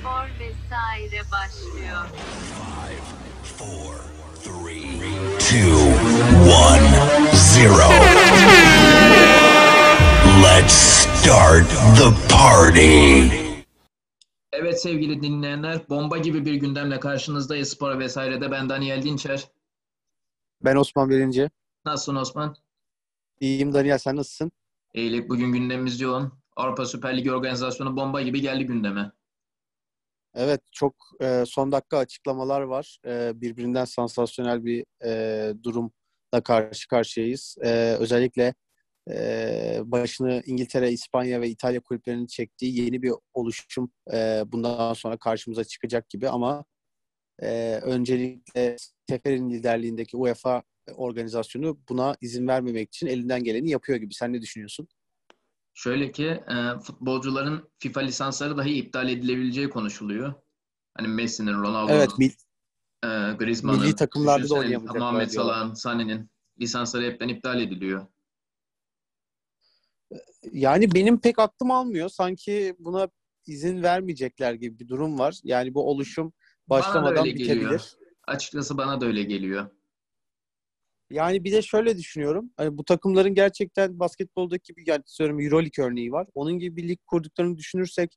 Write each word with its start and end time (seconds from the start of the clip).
Spor 0.00 0.28
vesaire 0.40 1.22
başlıyor. 1.32 2.06
four, 3.42 3.94
three, 4.42 4.98
two, 5.38 5.76
one, 6.50 6.88
zero. 7.34 7.88
Let's 10.42 10.72
start 10.74 11.68
the 11.98 12.34
party. 12.34 13.28
Evet 14.52 14.82
sevgili 14.82 15.22
dinleyenler, 15.22 15.88
bomba 15.88 16.18
gibi 16.18 16.46
bir 16.46 16.54
gündemle 16.54 17.00
karşınızdayız 17.00 17.68
spor 17.68 17.98
vesairede. 17.98 18.50
Ben 18.50 18.68
Daniel 18.68 19.02
Dinçer. 19.02 19.48
Ben 20.64 20.76
Osman 20.76 21.10
Birinci. 21.10 21.50
Nasılsın 21.84 22.16
Osman? 22.16 22.56
İyiyim 23.40 23.74
Daniel 23.74 23.98
sen 23.98 24.16
nasılsın? 24.16 24.52
İyilik 24.94 25.28
bugün 25.28 25.52
gündemimiz 25.52 26.00
yoğun. 26.00 26.43
Avrupa 26.56 26.86
Süper 26.86 27.16
Ligi 27.16 27.32
organizasyonu 27.32 27.96
bomba 27.96 28.22
gibi 28.22 28.40
geldi 28.40 28.66
gündeme. 28.66 29.12
Evet 30.34 30.60
çok 30.72 30.94
e, 31.20 31.44
son 31.46 31.72
dakika 31.72 31.98
açıklamalar 31.98 32.60
var. 32.60 32.98
E, 33.06 33.40
birbirinden 33.40 33.84
sansasyonel 33.84 34.64
bir 34.64 34.84
e, 35.04 35.54
durumla 35.62 36.40
karşı 36.44 36.88
karşıyayız. 36.88 37.56
E, 37.64 37.96
özellikle 38.00 38.54
e, 39.10 39.80
başını 39.84 40.42
İngiltere, 40.46 40.92
İspanya 40.92 41.40
ve 41.40 41.48
İtalya 41.48 41.80
kulüplerinin 41.80 42.26
çektiği 42.26 42.80
yeni 42.80 43.02
bir 43.02 43.12
oluşum 43.34 43.92
e, 44.12 44.42
bundan 44.46 44.92
sonra 44.92 45.16
karşımıza 45.16 45.64
çıkacak 45.64 46.08
gibi 46.10 46.28
ama 46.28 46.64
e, 47.42 47.80
öncelikle 47.82 48.76
Sefer'in 49.08 49.50
liderliğindeki 49.50 50.16
UEFA 50.16 50.62
organizasyonu 50.96 51.78
buna 51.88 52.16
izin 52.20 52.48
vermemek 52.48 52.88
için 52.88 53.06
elinden 53.06 53.44
geleni 53.44 53.70
yapıyor 53.70 53.98
gibi. 53.98 54.14
Sen 54.14 54.32
ne 54.32 54.42
düşünüyorsun? 54.42 54.88
Şöyle 55.74 56.12
ki 56.12 56.26
e, 56.26 56.78
futbolcuların 56.82 57.68
FIFA 57.78 58.00
lisansları 58.00 58.56
dahi 58.56 58.70
iptal 58.70 59.08
edilebileceği 59.08 59.70
konuşuluyor. 59.70 60.34
Hani 60.96 61.08
Messi'nin, 61.08 61.52
Ronaldo'nun, 61.54 61.96
Evet, 61.96 62.10
mil- 62.18 62.32
e, 63.04 63.34
Griezmann'ın, 63.36 63.80
milli 63.82 63.96
takımlarda 63.96 64.48
da 64.48 64.54
oynayamayacaklar 64.54 65.00
Muhammed. 65.10 65.28
Salah'ın, 65.28 65.74
Sané'nin 65.74 66.30
lisansları 66.60 67.04
hepten 67.04 67.28
iptal 67.28 67.60
ediliyor. 67.60 68.06
Yani 70.52 70.94
benim 70.94 71.20
pek 71.20 71.38
aklım 71.38 71.70
almıyor. 71.70 72.08
Sanki 72.08 72.76
buna 72.78 73.08
izin 73.46 73.82
vermeyecekler 73.82 74.54
gibi 74.54 74.78
bir 74.78 74.88
durum 74.88 75.18
var. 75.18 75.40
Yani 75.44 75.74
bu 75.74 75.90
oluşum 75.90 76.32
başlamadan 76.68 77.26
öyle 77.26 77.30
geliyor. 77.30 77.56
bitebilir. 77.56 77.96
Açıkçası 78.26 78.78
bana 78.78 79.00
da 79.00 79.06
öyle 79.06 79.22
geliyor. 79.22 79.70
Yani 81.10 81.44
bir 81.44 81.52
de 81.52 81.62
şöyle 81.62 81.96
düşünüyorum. 81.98 82.50
Hani 82.56 82.78
bu 82.78 82.84
takımların 82.84 83.34
gerçekten 83.34 83.98
basketboldaki 83.98 84.72
gibi 84.72 84.84
yani 84.86 85.02
söylüyorum 85.06 85.44
EuroLeague 85.44 85.84
örneği 85.84 86.12
var. 86.12 86.26
Onun 86.34 86.58
gibi 86.58 86.76
bir 86.76 86.88
lig 86.88 86.98
kurduklarını 87.06 87.56
düşünürsek 87.56 88.16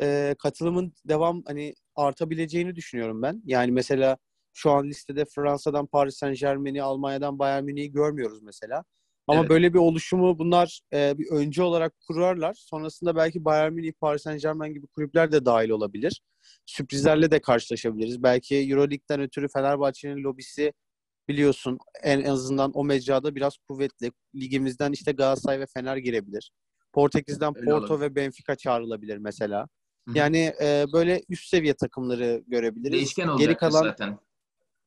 e, 0.00 0.34
katılımın 0.38 0.92
devam 1.08 1.42
hani 1.46 1.74
artabileceğini 1.96 2.76
düşünüyorum 2.76 3.22
ben. 3.22 3.42
Yani 3.44 3.72
mesela 3.72 4.16
şu 4.52 4.70
an 4.70 4.86
listede 4.86 5.24
Fransa'dan 5.24 5.86
Paris 5.86 6.16
Saint-Germain'i, 6.16 6.82
Almanya'dan 6.82 7.38
Bayern 7.38 7.64
Münih'i 7.64 7.92
görmüyoruz 7.92 8.42
mesela. 8.42 8.84
Ama 9.26 9.40
Evet. 9.40 9.50
böyle 9.50 9.74
bir 9.74 9.78
oluşumu 9.78 10.38
bunlar 10.38 10.80
e, 10.92 11.18
bir 11.18 11.26
öncü 11.30 11.62
olarak 11.62 11.94
kurarlar. 12.08 12.54
Sonrasında 12.54 13.16
belki 13.16 13.44
Bayern 13.44 13.72
Münih, 13.72 13.92
Paris 14.00 14.22
Saint-Germain 14.22 14.74
gibi 14.74 14.86
kulüpler 14.86 15.32
de 15.32 15.44
dahil 15.44 15.70
olabilir. 15.70 16.22
Sürprizlerle 16.66 17.30
de 17.30 17.40
karşılaşabiliriz. 17.40 18.22
Belki 18.22 18.56
EuroLeague'den 18.56 19.20
ötürü 19.20 19.48
Fenerbahçe'nin 19.48 20.24
lobisi 20.24 20.72
biliyorsun 21.28 21.78
en 22.02 22.24
azından 22.24 22.70
o 22.74 22.84
mecrada 22.84 23.34
biraz 23.34 23.56
kuvvetli. 23.68 24.12
Ligimizden 24.34 24.92
işte 24.92 25.12
Galatasaray 25.12 25.60
ve 25.60 25.66
Fener 25.74 25.96
girebilir. 25.96 26.50
Portekiz'den 26.92 27.52
Öyle 27.56 27.64
Porto 27.70 27.94
olabilir. 27.94 28.10
ve 28.10 28.16
Benfica 28.16 28.54
çağrılabilir 28.56 29.16
mesela. 29.16 29.60
Hı 30.08 30.12
hı. 30.12 30.18
Yani 30.18 30.52
e, 30.62 30.86
böyle 30.92 31.22
üst 31.28 31.48
seviye 31.48 31.74
takımları 31.74 32.42
görebiliriz. 32.46 32.92
Değişken 32.92 33.24
Geri 33.24 33.32
olacakmış 33.32 33.58
kalan 33.60 33.82
zaten. 33.82 34.18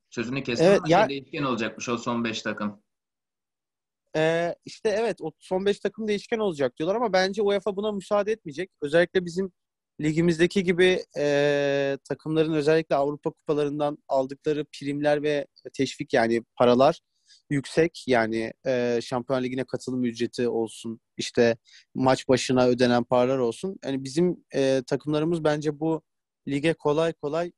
Sözünü 0.10 0.44
kestim 0.44 0.68
Evet, 0.68 0.82
ya- 0.88 1.10
değişken 1.10 1.44
olacakmış 1.44 1.90
o 1.90 1.98
son 1.98 2.24
5 2.24 2.42
takım. 2.42 2.82
e, 4.16 4.56
işte 4.66 4.90
evet 4.90 5.18
o 5.22 5.32
son 5.40 5.66
5 5.66 5.80
takım 5.80 6.08
değişken 6.08 6.40
olacak 6.40 6.78
diyorlar 6.78 6.96
ama 6.96 7.14
bence 7.14 7.42
UEFA 7.42 7.76
buna 7.76 7.92
müsaade 7.92 8.32
etmeyecek. 8.32 8.72
Özellikle 8.82 9.26
bizim 9.26 9.52
ligimizdeki 10.02 10.64
gibi 10.64 11.04
e, 11.18 11.98
takımların 12.10 12.54
özellikle 12.54 12.96
Avrupa 12.96 13.32
kupalarından 13.32 13.98
aldıkları 14.08 14.66
primler 14.66 15.24
ve 15.24 15.48
teşvik 15.74 16.14
yani 16.14 16.44
paralar 16.56 17.00
yüksek. 17.50 18.04
Yani 18.08 18.54
e, 18.68 19.00
Şampiyon 19.04 19.44
Ligi'ne 19.44 19.64
katılım 19.64 20.04
ücreti 20.04 20.50
olsun, 20.50 21.00
işte 21.18 21.58
maç 21.96 22.28
başına 22.28 22.68
ödenen 22.68 23.04
paralar 23.04 23.38
olsun. 23.38 23.80
Yani 23.86 24.04
bizim 24.04 24.46
e, 24.56 24.84
takımlarımız 24.88 25.44
bence 25.44 25.80
bu 25.80 26.02
lige 26.48 26.74
kolay 26.74 27.14
kolay 27.14 27.52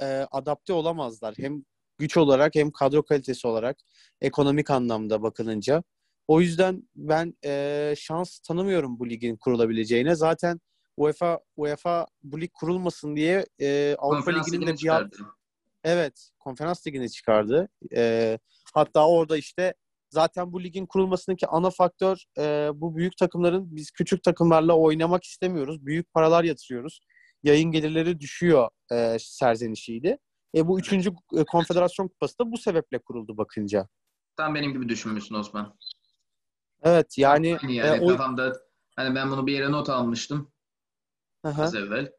e, 0.00 0.04
adapte 0.30 0.72
olamazlar. 0.72 1.34
Hem 1.38 1.64
güç 1.98 2.16
olarak 2.16 2.54
hem 2.54 2.70
kadro 2.70 3.02
kalitesi 3.02 3.46
olarak 3.46 3.76
ekonomik 4.20 4.70
anlamda 4.70 5.22
bakılınca. 5.22 5.82
O 6.28 6.40
yüzden 6.40 6.88
ben 6.96 7.34
e, 7.44 7.94
şans 7.98 8.38
tanımıyorum 8.38 8.98
bu 8.98 9.10
ligin 9.10 9.36
kurulabileceğine. 9.36 10.14
Zaten 10.14 10.60
UEFA 10.96 11.40
UEFA 11.56 12.06
bu 12.22 12.40
lig 12.40 12.50
kurulmasın 12.54 13.16
diye 13.16 13.46
e, 13.60 13.96
Avrupa 13.98 14.30
Ligi'nin 14.30 14.46
ligini 14.46 14.66
de 14.66 14.72
bir 14.72 14.76
çıkardı. 14.76 15.16
Evet, 15.84 16.30
konferans 16.38 16.86
ligini 16.86 17.10
çıkardı. 17.10 17.68
Ee, 17.96 18.38
hatta 18.74 19.08
orada 19.08 19.36
işte 19.36 19.74
zaten 20.10 20.52
bu 20.52 20.62
ligin 20.62 20.86
kurulmasındaki 20.86 21.46
ana 21.46 21.70
faktör 21.70 22.24
e, 22.38 22.70
bu 22.74 22.96
büyük 22.96 23.16
takımların 23.16 23.76
biz 23.76 23.90
küçük 23.90 24.22
takımlarla 24.22 24.78
oynamak 24.78 25.24
istemiyoruz. 25.24 25.86
Büyük 25.86 26.12
paralar 26.12 26.44
yatırıyoruz. 26.44 27.00
Yayın 27.42 27.70
gelirleri 27.70 28.20
düşüyor 28.20 28.68
e, 28.92 29.16
serzenişiydi. 29.20 30.18
E, 30.56 30.68
bu 30.68 30.78
üçüncü 30.78 31.10
e, 31.36 31.44
konfederasyon 31.44 32.08
kupası 32.08 32.38
da 32.38 32.52
bu 32.52 32.58
sebeple 32.58 32.98
kuruldu 32.98 33.36
bakınca. 33.36 33.88
Tam 34.36 34.54
benim 34.54 34.72
gibi 34.72 34.88
düşünmüşsün 34.88 35.34
Osman. 35.34 35.76
Evet 36.82 37.18
yani, 37.18 37.58
yani 37.62 37.96
e, 37.96 38.00
o... 38.00 38.08
kafamda 38.08 38.52
hani 38.96 39.14
ben 39.14 39.30
bunu 39.30 39.46
bir 39.46 39.52
yere 39.52 39.72
not 39.72 39.90
almıştım 39.90 40.51
Hı. 41.44 41.62
az 41.62 41.74
evvel. 41.74 42.12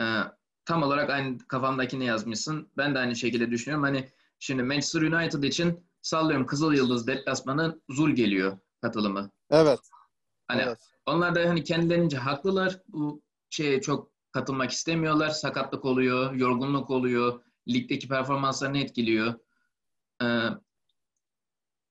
Ee, 0.00 0.22
tam 0.64 0.82
olarak 0.82 1.10
aynı 1.10 1.38
kafamdakini 1.38 2.04
yazmışsın. 2.06 2.68
Ben 2.76 2.94
de 2.94 2.98
aynı 2.98 3.16
şekilde 3.16 3.50
düşünüyorum. 3.50 3.84
Hani 3.84 4.10
şimdi 4.38 4.62
Manchester 4.62 5.02
United 5.02 5.42
için 5.42 5.86
sallıyorum 6.02 6.46
Kızıl 6.46 6.72
Yıldız 6.72 7.06
deplasmanı 7.06 7.80
zul 7.90 8.10
geliyor 8.10 8.58
katılımı. 8.82 9.30
evet. 9.50 9.80
Hani 10.48 10.62
evet. 10.62 10.78
onlar 11.06 11.34
da 11.34 11.48
hani 11.48 11.64
kendilerince 11.64 12.16
haklılar. 12.16 12.82
Bu 12.88 13.22
şeye 13.50 13.80
çok 13.80 14.12
katılmak 14.32 14.70
istemiyorlar. 14.70 15.30
Sakatlık 15.30 15.84
oluyor, 15.84 16.32
yorgunluk 16.32 16.90
oluyor. 16.90 17.40
Ligdeki 17.68 18.08
performanslarını 18.08 18.78
etkiliyor. 18.78 19.34
Ee, 20.22 20.48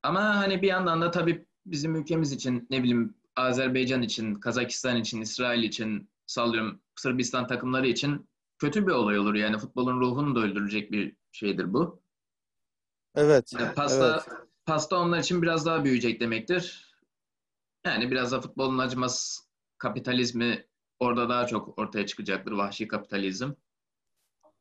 ama 0.02 0.36
hani 0.36 0.62
bir 0.62 0.68
yandan 0.68 1.02
da 1.02 1.10
tabii 1.10 1.46
bizim 1.66 1.96
ülkemiz 1.96 2.32
için 2.32 2.66
ne 2.70 2.82
bileyim 2.82 3.14
Azerbaycan 3.36 4.02
için, 4.02 4.34
Kazakistan 4.34 4.96
için, 4.96 5.20
İsrail 5.20 5.62
için, 5.62 6.08
sallıyorum 6.26 6.80
Sırbistan 6.96 7.46
takımları 7.46 7.86
için 7.86 8.28
kötü 8.58 8.86
bir 8.86 8.92
olay 8.92 9.18
olur. 9.18 9.34
Yani 9.34 9.58
futbolun 9.58 10.00
ruhunu 10.00 10.34
da 10.34 10.40
öldürecek 10.40 10.92
bir 10.92 11.16
şeydir 11.32 11.72
bu. 11.72 12.02
Evet. 13.14 13.52
Yani 13.58 13.74
pasta 13.74 14.24
Evet. 14.28 14.40
pasta 14.66 14.96
onlar 14.96 15.18
için 15.18 15.42
biraz 15.42 15.66
daha 15.66 15.84
büyüyecek 15.84 16.20
demektir. 16.20 16.94
Yani 17.86 18.10
biraz 18.10 18.32
da 18.32 18.40
futbolun 18.40 18.78
acımasız 18.78 19.48
kapitalizmi 19.78 20.66
orada 21.00 21.28
daha 21.28 21.46
çok 21.46 21.78
ortaya 21.78 22.06
çıkacaktır. 22.06 22.52
Vahşi 22.52 22.88
kapitalizm. 22.88 23.50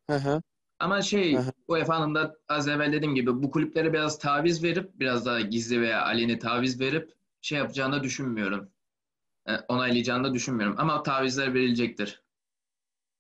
Hı 0.10 0.16
hı. 0.16 0.42
Ama 0.80 1.02
şey. 1.02 1.38
UEFA'nın 1.68 2.16
da 2.16 2.36
az 2.48 2.68
evvel 2.68 2.94
dediğim 2.94 3.16
gibi 3.16 3.44
bu 3.44 3.52
kulüplere 3.52 3.94
biraz 3.94 4.20
taviz 4.20 4.64
verip 4.64 5.00
biraz 5.00 5.26
daha 5.26 5.40
gizli 5.40 5.82
veya 5.82 6.06
aleni 6.06 6.40
taviz 6.40 6.80
verip 6.80 7.14
şey 7.42 7.58
yapacağını 7.58 8.04
düşünmüyorum. 8.04 8.70
E, 9.50 9.54
onaylayacağını 9.68 10.24
da 10.24 10.34
düşünmüyorum. 10.34 10.76
Ama 10.80 11.04
tavizler 11.04 11.54
verilecektir. 11.54 12.24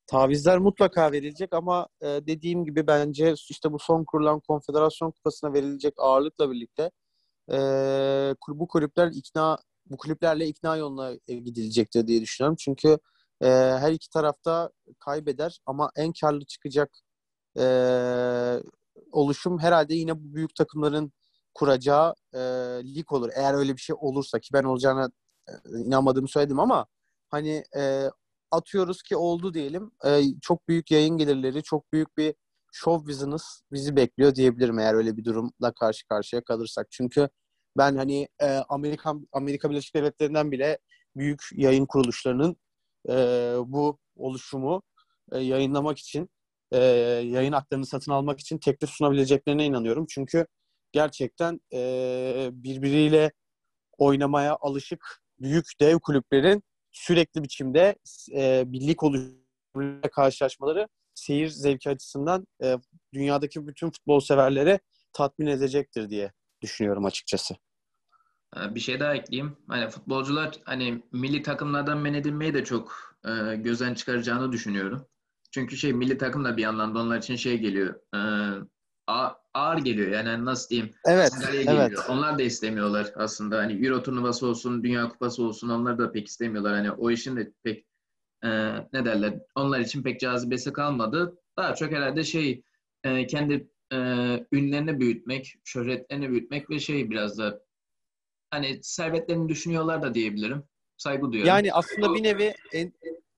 Tavizler 0.08 0.58
mutlaka 0.58 1.12
verilecek 1.12 1.54
ama 1.54 1.88
e, 2.02 2.08
dediğim 2.08 2.66
gibi 2.66 2.88
bence 2.88 3.34
işte 3.50 3.72
bu 3.72 3.80
son 3.80 4.04
kurulan 4.04 4.40
konfederasyon 4.40 5.12
kupasına 5.12 5.54
verilecek 5.54 5.94
ağırlıkla 5.98 6.52
birlikte 6.52 6.92
e, 7.52 7.58
bu 8.48 8.68
kulüpler 8.68 9.08
ikna 9.08 9.58
bu 9.86 9.98
kulüplerle 9.98 10.48
ikna 10.48 10.78
yoluna 10.78 11.14
gidilecektir 11.28 12.08
diye 12.08 12.22
düşünüyorum. 12.22 12.56
Çünkü 12.60 12.98
her 13.42 13.92
iki 13.92 14.10
tarafta 14.10 14.72
kaybeder 15.00 15.60
ama 15.66 15.92
en 15.96 16.14
karlı 16.22 16.46
çıkacak 16.46 16.90
oluşum 19.12 19.60
herhalde 19.60 19.96
yine 19.96 20.16
bu 20.16 20.36
büyük 20.36 20.56
takımların 20.56 21.14
kuracağı 21.54 22.14
e, 22.34 22.40
lig 22.96 23.12
olur. 23.12 23.30
Eğer 23.36 23.54
öyle 23.54 23.74
bir 23.74 23.82
şey 23.82 23.96
olursa 24.00 24.40
ki 24.40 24.50
ben 24.54 24.64
olacağına 24.64 25.10
inanmadığımı 25.86 26.28
söyledim 26.28 26.60
ama 26.60 26.86
hani 27.30 27.64
e, 27.78 28.10
atıyoruz 28.52 29.04
ki 29.04 29.18
oldu 29.18 29.54
diyelim. 29.54 29.92
E, 30.06 30.22
çok 30.42 30.68
büyük 30.68 30.92
yayın 30.92 31.18
gelirleri, 31.18 31.64
çok 31.64 31.94
büyük 31.94 32.18
bir 32.18 32.36
show 32.72 33.08
business 33.08 33.62
bizi 33.72 33.96
bekliyor 33.96 34.36
diyebilirim 34.36 34.80
eğer 34.80 34.94
öyle 34.94 35.18
bir 35.18 35.26
durumla 35.26 35.74
karşı 35.80 36.08
karşıya 36.08 36.44
kalırsak. 36.44 36.88
Çünkü 36.92 37.30
ben 37.78 37.96
hani 37.96 38.28
e, 38.42 38.48
Amerika 38.70 39.14
Amerika 39.32 39.70
Birleşik 39.70 39.96
Devletleri'nden 39.96 40.52
bile 40.52 40.80
büyük 41.16 41.42
yayın 41.54 41.86
kuruluşlarının 41.86 42.58
e, 43.10 43.14
bu 43.66 44.00
oluşumu 44.16 44.84
e, 45.32 45.40
yayınlamak 45.40 45.98
için 45.98 46.30
e, 46.72 46.80
yayın 47.26 47.54
haklarını 47.54 47.86
satın 47.86 48.12
almak 48.12 48.40
için 48.40 48.58
teklif 48.58 48.90
sunabileceklerine 48.90 49.66
inanıyorum. 49.66 50.06
Çünkü 50.10 50.48
gerçekten 50.92 51.60
e, 51.74 52.50
birbiriyle 52.52 53.32
oynamaya 53.98 54.58
alışık 54.62 55.25
büyük 55.40 55.66
dev 55.82 56.00
kulüplerin 56.00 56.64
sürekli 56.92 57.44
biçimde 57.44 57.96
e, 58.36 58.64
birlik 58.68 59.04
oluşumuyla 59.04 60.10
karşılaşmaları 60.12 60.88
seyir 61.14 61.48
zevki 61.48 61.90
açısından 61.90 62.48
e, 62.64 62.76
dünyadaki 63.14 63.68
bütün 63.68 63.90
futbol 63.92 64.20
severlere 64.20 64.80
tatmin 65.14 65.48
edecektir 65.48 66.10
diye 66.10 66.32
düşünüyorum 66.62 67.06
açıkçası. 67.06 67.56
Ee, 68.58 68.76
Bir 68.76 68.80
şey 68.80 69.00
daha 69.00 69.16
ekleyeyim. 69.16 69.58
Hani 69.68 69.90
futbolcular 69.90 70.52
hani 70.64 71.04
milli 71.12 71.42
takımlardan 71.42 71.98
men 71.98 72.14
edilmeyi 72.14 72.54
de 72.54 72.64
çok 72.64 73.16
e, 73.26 73.56
gözden 73.56 73.94
çıkaracağını 73.94 74.52
düşünüyorum. 74.52 75.08
Çünkü 75.52 75.78
şey 75.78 75.94
milli 75.94 76.18
takım 76.18 76.46
da 76.46 76.58
bir 76.58 76.62
yandan 76.62 76.96
da 76.96 77.00
onlar 77.00 77.18
için 77.18 77.36
şey 77.36 77.58
geliyor. 77.58 77.96
e, 78.16 78.20
ağır 79.54 79.78
geliyor. 79.78 80.12
Yani 80.12 80.46
nasıl 80.46 80.70
diyeyim? 80.70 80.94
Evet, 81.06 81.32
evet. 81.68 82.00
Onlar 82.10 82.40
da 82.40 82.44
istemiyorlar 82.44 83.12
aslında. 83.16 83.58
Hani 83.58 83.86
Euro 83.86 84.04
turnuvası 84.04 84.48
olsun, 84.48 84.84
Dünya 84.84 85.10
Kupası 85.10 85.44
olsun 85.44 85.70
onlar 85.70 85.98
da 85.98 86.12
pek 86.12 86.28
istemiyorlar. 86.28 86.74
Hani 86.74 86.92
o 86.92 87.12
işin 87.12 87.36
de 87.36 87.52
pek 87.64 87.86
e, 88.44 88.50
ne 88.94 89.06
derler? 89.06 89.40
Onlar 89.56 89.80
için 89.80 90.04
pek 90.04 90.20
cazibesi 90.20 90.74
kalmadı. 90.74 91.38
Daha 91.58 91.76
çok 91.76 91.92
herhalde 91.92 92.24
şey 92.24 92.64
e, 93.04 93.28
kendi 93.28 93.70
e, 93.94 93.98
ünlerini 94.52 95.00
büyütmek, 95.00 95.56
şöhretlerini 95.64 96.30
büyütmek 96.30 96.70
ve 96.70 96.80
şey 96.80 97.10
biraz 97.10 97.38
da 97.38 97.62
hani 98.52 98.80
servetlerini 98.82 99.50
düşünüyorlar 99.50 100.02
da 100.02 100.14
diyebilirim. 100.14 100.64
Saygı 100.98 101.32
duyuyorum. 101.32 101.48
Yani 101.48 101.74
aslında 101.74 102.16
bir 102.16 102.24
nevi 102.24 102.54
en, 102.74 102.94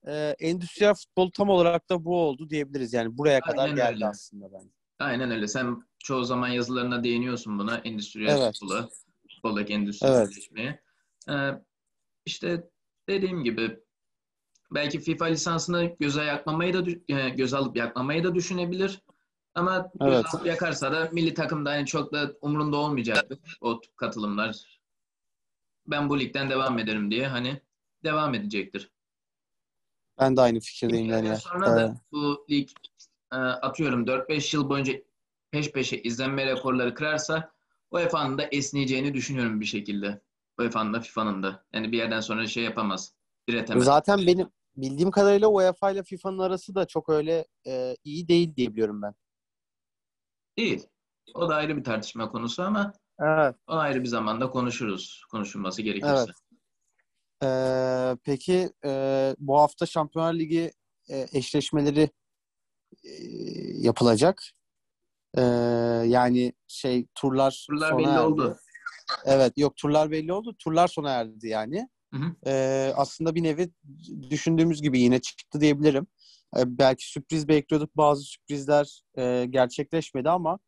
e, 0.08 0.36
endüstriyel 0.40 0.94
futbol 0.94 1.32
tam 1.32 1.50
olarak 1.50 1.90
da 1.90 2.06
bu 2.06 2.18
oldu 2.20 2.50
diyebiliriz. 2.50 2.94
Yani 2.94 3.18
buraya 3.18 3.40
kadar 3.40 3.70
geldi 3.70 3.94
öyle. 3.94 4.08
aslında 4.08 4.54
bence. 4.54 4.77
Aynen 5.00 5.32
öyle. 5.32 5.48
Sen 5.48 5.84
çoğu 6.00 6.24
zaman 6.24 6.48
yazılarına 6.48 7.04
değiniyorsun 7.04 7.60
buna. 7.60 7.78
Endüstriyel 7.78 8.38
Evet. 8.42 8.60
futbola. 8.60 8.90
Futboldaki 9.36 9.74
endüstriyelleşmeye. 9.74 10.82
Ee, 11.30 11.52
işte 12.26 12.70
dediğim 13.10 13.44
gibi 13.44 13.80
belki 14.72 15.00
FIFA 15.00 15.26
lisansını 15.26 15.96
göze 16.00 16.24
yakmamayı 16.24 16.74
da 16.74 17.14
e, 17.14 17.30
göz 17.30 17.54
alıp 17.54 17.78
yakmamayı 17.78 18.24
da 18.24 18.36
düşünebilir. 18.36 19.02
Ama 19.56 19.92
göz 20.02 20.14
Evet. 20.14 20.26
alıp 20.36 20.46
yakarsa 20.46 20.92
da 20.92 21.10
milli 21.14 21.34
takımda 21.34 21.70
hani 21.70 21.86
çok 21.86 22.14
da 22.14 22.34
umurunda 22.42 22.78
olmayacaktır 22.78 23.40
o 23.62 23.82
katılımlar. 23.96 24.80
Ben 25.88 26.10
bu 26.10 26.20
ligden 26.20 26.50
devam 26.50 26.80
ederim 26.80 27.12
diye 27.12 27.28
hani 27.28 27.62
devam 28.04 28.34
edecektir. 28.34 28.92
Ben 30.20 30.38
de 30.38 30.42
aynı 30.42 30.60
fikirdeyim 30.60 31.10
yani. 31.10 31.38
sonra 31.38 31.66
da 31.66 32.02
bu 32.12 32.46
lig 32.50 32.70
atıyorum 33.36 34.06
4-5 34.06 34.56
yıl 34.56 34.70
boyunca 34.70 34.94
peş 35.52 35.72
peşe 35.72 35.98
izlenme 35.98 36.46
rekorları 36.46 36.94
kırarsa 36.94 37.52
UEFA'nın 37.92 38.38
da 38.38 38.44
esneyeceğini 38.44 39.14
düşünüyorum 39.14 39.60
bir 39.60 39.66
şekilde. 39.66 40.22
UEFA'nın 40.60 40.94
da 40.94 41.02
FIFA'nın 41.02 41.44
da. 41.44 41.66
Yani 41.74 41.92
bir 41.92 41.98
yerden 41.98 42.20
sonra 42.20 42.48
şey 42.48 42.64
yapamaz. 42.64 43.14
Diretemez. 43.50 43.84
Zaten 43.84 44.28
benim 44.28 44.50
bildiğim 44.76 45.12
kadarıyla 45.12 45.48
UEFA 45.48 45.92
ile 45.92 46.04
FIFA'nın 46.04 46.40
arası 46.40 46.76
da 46.76 46.86
çok 46.88 47.10
öyle 47.10 47.46
e, 47.68 47.96
iyi 48.04 48.28
değil 48.28 48.56
diye 48.56 48.72
biliyorum 48.72 49.02
ben. 49.02 49.14
Değil. 50.58 50.88
O 51.34 51.50
da 51.50 51.56
ayrı 51.56 51.78
bir 51.78 51.84
tartışma 51.84 52.32
konusu 52.32 52.64
ama 52.64 52.94
Evet. 53.20 53.56
o 53.68 53.74
ayrı 53.74 54.04
bir 54.04 54.08
zamanda 54.08 54.50
konuşuruz. 54.50 55.24
Konuşulması 55.32 55.82
gerekirse. 55.82 56.16
Evet. 56.16 56.30
Ee, 57.44 58.18
peki 58.24 58.70
e, 58.86 59.36
bu 59.40 59.60
hafta 59.60 59.86
Şampiyonlar 59.86 60.34
Ligi 60.34 60.72
e, 61.10 61.28
eşleşmeleri 61.34 62.10
yapılacak. 63.78 64.44
Ee, 65.38 65.42
yani 66.06 66.54
şey 66.68 67.08
turlar, 67.16 67.66
Turlar 67.70 67.90
sona 67.90 68.00
belli 68.00 68.10
erdi. 68.10 68.20
oldu. 68.20 68.58
Evet, 69.26 69.54
yok 69.58 69.78
turlar 69.78 70.12
belli 70.12 70.34
oldu. 70.34 70.56
Turlar 70.60 70.88
sona 70.88 71.12
erdi 71.12 71.48
yani. 71.48 71.90
Hı 72.14 72.18
hı. 72.20 72.36
Ee, 72.48 72.94
aslında 72.96 73.36
bir 73.36 73.44
nevi 73.44 73.70
düşündüğümüz 74.30 74.82
gibi 74.82 75.00
yine 75.00 75.22
çıktı 75.22 75.62
diyebilirim. 75.62 76.08
Ee, 76.58 76.78
belki 76.80 77.12
sürpriz 77.12 77.48
bekliyorduk. 77.48 77.98
Bazı 77.98 78.24
sürprizler 78.24 79.02
e, 79.18 79.46
gerçekleşmedi 79.50 80.30
ama 80.30 80.60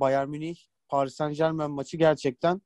Bayern 0.00 0.28
Münih 0.28 0.56
Paris 0.88 1.14
Saint-Germain 1.14 1.70
maçı 1.70 1.96
gerçekten 1.96 2.62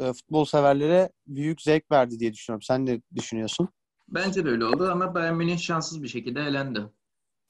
e, 0.00 0.12
futbol 0.12 0.44
severlere 0.44 1.10
büyük 1.26 1.62
zevk 1.62 1.90
verdi 1.90 2.18
diye 2.20 2.32
düşünüyorum. 2.32 2.62
Sen 2.62 2.86
ne 2.86 3.00
düşünüyorsun? 3.14 3.68
Bence 4.08 4.44
de 4.44 4.48
öyle 4.48 4.64
oldu 4.64 4.88
ama 4.92 5.14
Bayern 5.14 5.34
Münih 5.34 5.58
şanssız 5.58 6.02
bir 6.02 6.08
şekilde 6.08 6.40
elendi. 6.40 6.80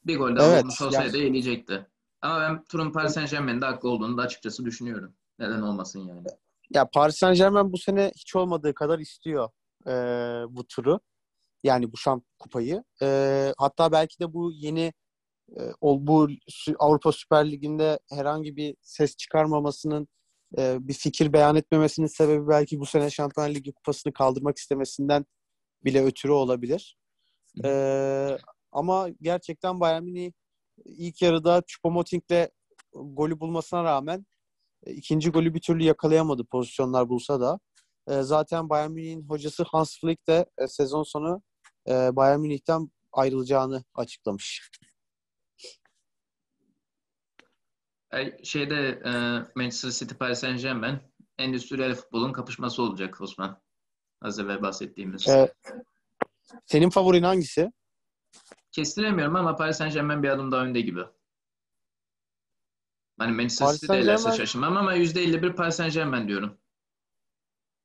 Bir 0.07 0.19
gol 0.19 0.37
daha 0.37 0.53
Evet, 0.53 0.63
olmuş 0.63 0.83
olsaydı 0.83 1.19
eleyecekti. 1.19 1.87
Ama 2.23 2.41
ben 2.41 2.65
turun 2.65 2.93
Paris 2.93 3.13
Saint-Germain'de 3.13 3.65
haklı 3.67 3.89
olduğunu 3.89 4.19
da 4.19 4.23
açıkçası 4.23 4.65
düşünüyorum. 4.65 5.15
Neden 5.39 5.61
olmasın 5.61 6.01
yani. 6.09 6.27
Ya 6.71 6.89
Paris 6.93 7.17
Saint-Germain 7.17 7.73
bu 7.73 7.79
sene 7.79 8.13
hiç 8.17 8.37
olmadığı 8.37 8.75
kadar 8.75 8.99
istiyor 8.99 9.51
e, 9.87 9.93
bu 10.49 10.67
turu. 10.67 11.01
Yani 11.65 11.93
bu 11.93 11.97
şamp 11.97 12.25
kupayı. 12.39 12.85
E, 13.03 13.53
hatta 13.59 13.93
belki 13.93 14.21
de 14.21 14.33
bu 14.33 14.53
yeni 14.53 14.93
e, 15.57 15.61
bu 15.83 16.29
Avrupa 16.79 17.13
Süper 17.13 17.51
Ligi'nde 17.51 17.99
herhangi 18.11 18.57
bir 18.57 18.77
ses 18.83 19.17
çıkarmamasının 19.17 20.09
e, 20.59 20.77
bir 20.81 20.95
fikir 20.95 21.33
beyan 21.33 21.57
etmemesinin 21.57 22.07
sebebi 22.07 22.49
belki 22.49 22.81
bu 22.81 22.87
sene 22.87 23.11
Şampiyonlar 23.11 23.55
Ligi 23.55 23.73
kupasını 23.73 24.13
kaldırmak 24.13 24.57
istemesinden 24.57 25.27
bile 25.85 26.05
ötürü 26.05 26.33
olabilir. 26.33 26.97
E, 27.65 28.39
ama 28.73 29.09
gerçekten 29.21 29.81
Bayern 29.81 30.03
Münih 30.03 30.33
ilk 30.85 31.23
yarıda 31.23 31.59
Choupo-Moting'le 31.59 32.51
golü 32.93 33.41
bulmasına 33.41 33.85
rağmen 33.85 34.27
e, 34.87 34.93
ikinci 34.93 35.31
golü 35.31 35.55
bir 35.55 35.61
türlü 35.61 35.85
yakalayamadı 35.85 36.45
pozisyonlar 36.45 37.09
bulsa 37.09 37.41
da. 37.41 37.59
E, 38.09 38.23
zaten 38.23 38.69
Bayern 38.69 38.91
Münih'in 38.91 39.29
hocası 39.29 39.63
Hans 39.63 40.01
Flick 40.01 40.27
de 40.27 40.47
e, 40.59 40.67
sezon 40.67 41.03
sonu 41.03 41.43
Bayern 41.89 42.41
Münih'ten 42.41 42.91
ayrılacağını 43.13 43.85
açıklamış. 43.95 44.71
Ay, 48.11 48.37
Şeyde 48.45 49.01
Manchester 49.55 49.91
City 49.91 50.15
Paris 50.15 50.39
Saint-Germain 50.39 50.99
endüstriyel 51.39 51.95
futbolun 51.95 52.33
kapışması 52.33 52.83
olacak 52.83 53.21
Osman. 53.21 53.61
Az 54.21 54.39
evvel 54.39 54.63
bahsettiğimiz. 54.63 55.29
E, 55.29 55.55
senin 56.67 56.91
favorin 56.91 57.23
hangisi? 57.23 57.73
Kestiremiyorum 58.73 59.37
ama 59.37 59.57
Paris 59.57 59.77
Saint-Germain 59.77 60.23
bir 60.23 60.29
adım 60.29 60.53
daha 60.53 60.65
önde 60.65 60.81
gibi. 60.81 61.01
Hani 63.19 63.33
Manchester 63.33 63.67
Paris 63.67 63.81
City 63.81 63.93
de 63.93 63.97
elerse 63.99 64.33
şaşırmam 64.37 64.77
ama 64.77 64.95
%51 64.97 65.55
Paris 65.55 65.75
Saint-Germain 65.75 66.29
diyorum. 66.29 66.59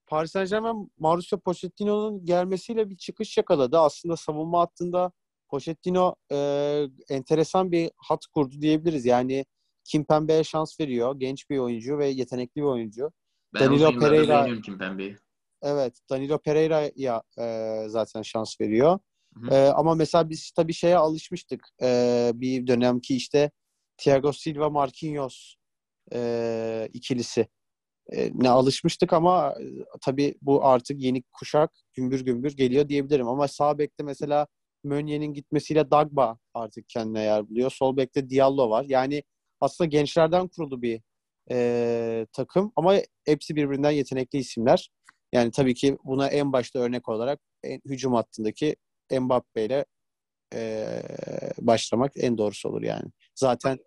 Paris 0.08 0.32
Saint-Germain 0.32 0.92
Mauricio 0.98 1.40
Pochettino'nun 1.40 2.26
gelmesiyle 2.26 2.90
bir 2.90 2.98
çıkış 2.98 3.38
yakaladı. 3.38 3.80
Aslında 3.80 4.18
savunma 4.18 4.60
hattında 4.60 5.12
Pochettino 5.50 6.16
e, 6.32 6.38
enteresan 7.10 7.72
bir 7.72 7.92
hat 7.98 8.26
kurdu 8.26 8.62
diyebiliriz. 8.62 9.06
Yani 9.06 9.46
Kimpembe'ye 9.84 10.44
şans 10.44 10.80
veriyor. 10.80 11.16
Genç 11.20 11.50
bir 11.50 11.58
oyuncu 11.58 11.98
ve 11.98 12.08
yetenekli 12.08 12.62
bir 12.62 12.66
oyuncu. 12.68 13.12
Ben 13.54 13.62
Danilo 13.62 13.90
Pereira- 13.90 14.30
beğeniyorum 14.30 14.62
Kimpembe'yi. 14.62 15.18
Evet, 15.62 16.00
Danilo 16.10 16.38
Pereira'ya 16.38 17.24
e, 17.40 17.84
zaten 17.88 18.22
şans 18.22 18.62
veriyor. 18.62 19.00
E, 19.52 19.56
ama 19.56 19.96
mesela 19.96 20.30
biz 20.30 20.52
tabii 20.52 20.74
şeye 20.74 20.98
alışmıştık. 20.98 21.70
E, 21.82 22.32
bir 22.36 22.68
dönemki 22.68 23.16
işte 23.16 23.52
Thiago 23.98 24.34
Silva, 24.34 24.70
Marquinhos 24.70 25.56
e, 26.14 26.90
ikilisi 26.94 27.48
e, 28.14 28.32
ne 28.34 28.50
alışmıştık 28.50 29.14
ama 29.14 29.56
e, 29.62 29.66
tabii 30.02 30.36
bu 30.42 30.66
artık 30.66 31.02
yeni 31.02 31.24
kuşak 31.34 31.72
gümbür 31.94 32.26
gümbür 32.26 32.58
geliyor 32.58 32.90
diyebilirim. 32.90 33.28
Ama 33.28 33.48
sağ 33.48 33.78
bekte 33.78 34.04
mesela 34.04 34.48
Meunier'in 34.84 35.34
gitmesiyle 35.34 35.92
Dagba 35.92 36.38
artık 36.54 36.90
kendine 36.90 37.22
yer 37.24 37.50
buluyor. 37.50 37.72
Sol 37.72 37.98
bekte 37.98 38.30
Diallo 38.30 38.70
var. 38.70 38.86
Yani 38.88 39.24
aslında 39.62 39.88
gençlerden 39.88 40.48
kurulu 40.48 40.82
bir 40.82 41.02
e, 41.52 42.28
takım 42.34 42.72
ama 42.76 42.96
hepsi 43.26 43.56
birbirinden 43.56 43.92
yetenekli 43.92 44.40
isimler. 44.40 44.90
Yani 45.34 45.52
tabii 45.52 45.74
ki 45.74 45.98
buna 46.04 46.28
en 46.28 46.54
başta 46.54 46.80
örnek 46.80 47.10
olarak 47.10 47.40
en, 47.64 47.82
hücum 47.86 48.14
hattındaki 48.14 48.76
Mbappe 49.12 49.66
ile 49.66 49.86
e, 50.54 51.02
başlamak 51.58 52.12
en 52.16 52.38
doğrusu 52.38 52.70
olur 52.70 52.82
yani. 52.82 53.12
Zaten 53.36 53.80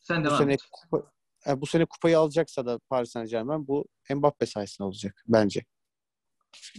Sen 0.00 0.24
bu 0.24 0.30
sene 0.30 0.54
kupa- 0.54 1.10
e, 1.46 1.60
bu 1.60 1.66
sene 1.66 1.84
kupayı 1.84 2.18
alacaksa 2.18 2.66
da 2.66 2.78
Paris 2.78 3.10
Saint-Germain 3.10 3.66
bu 3.66 3.84
Mbappe 4.14 4.46
sayesinde 4.46 4.86
olacak 4.86 5.24
bence. 5.28 5.64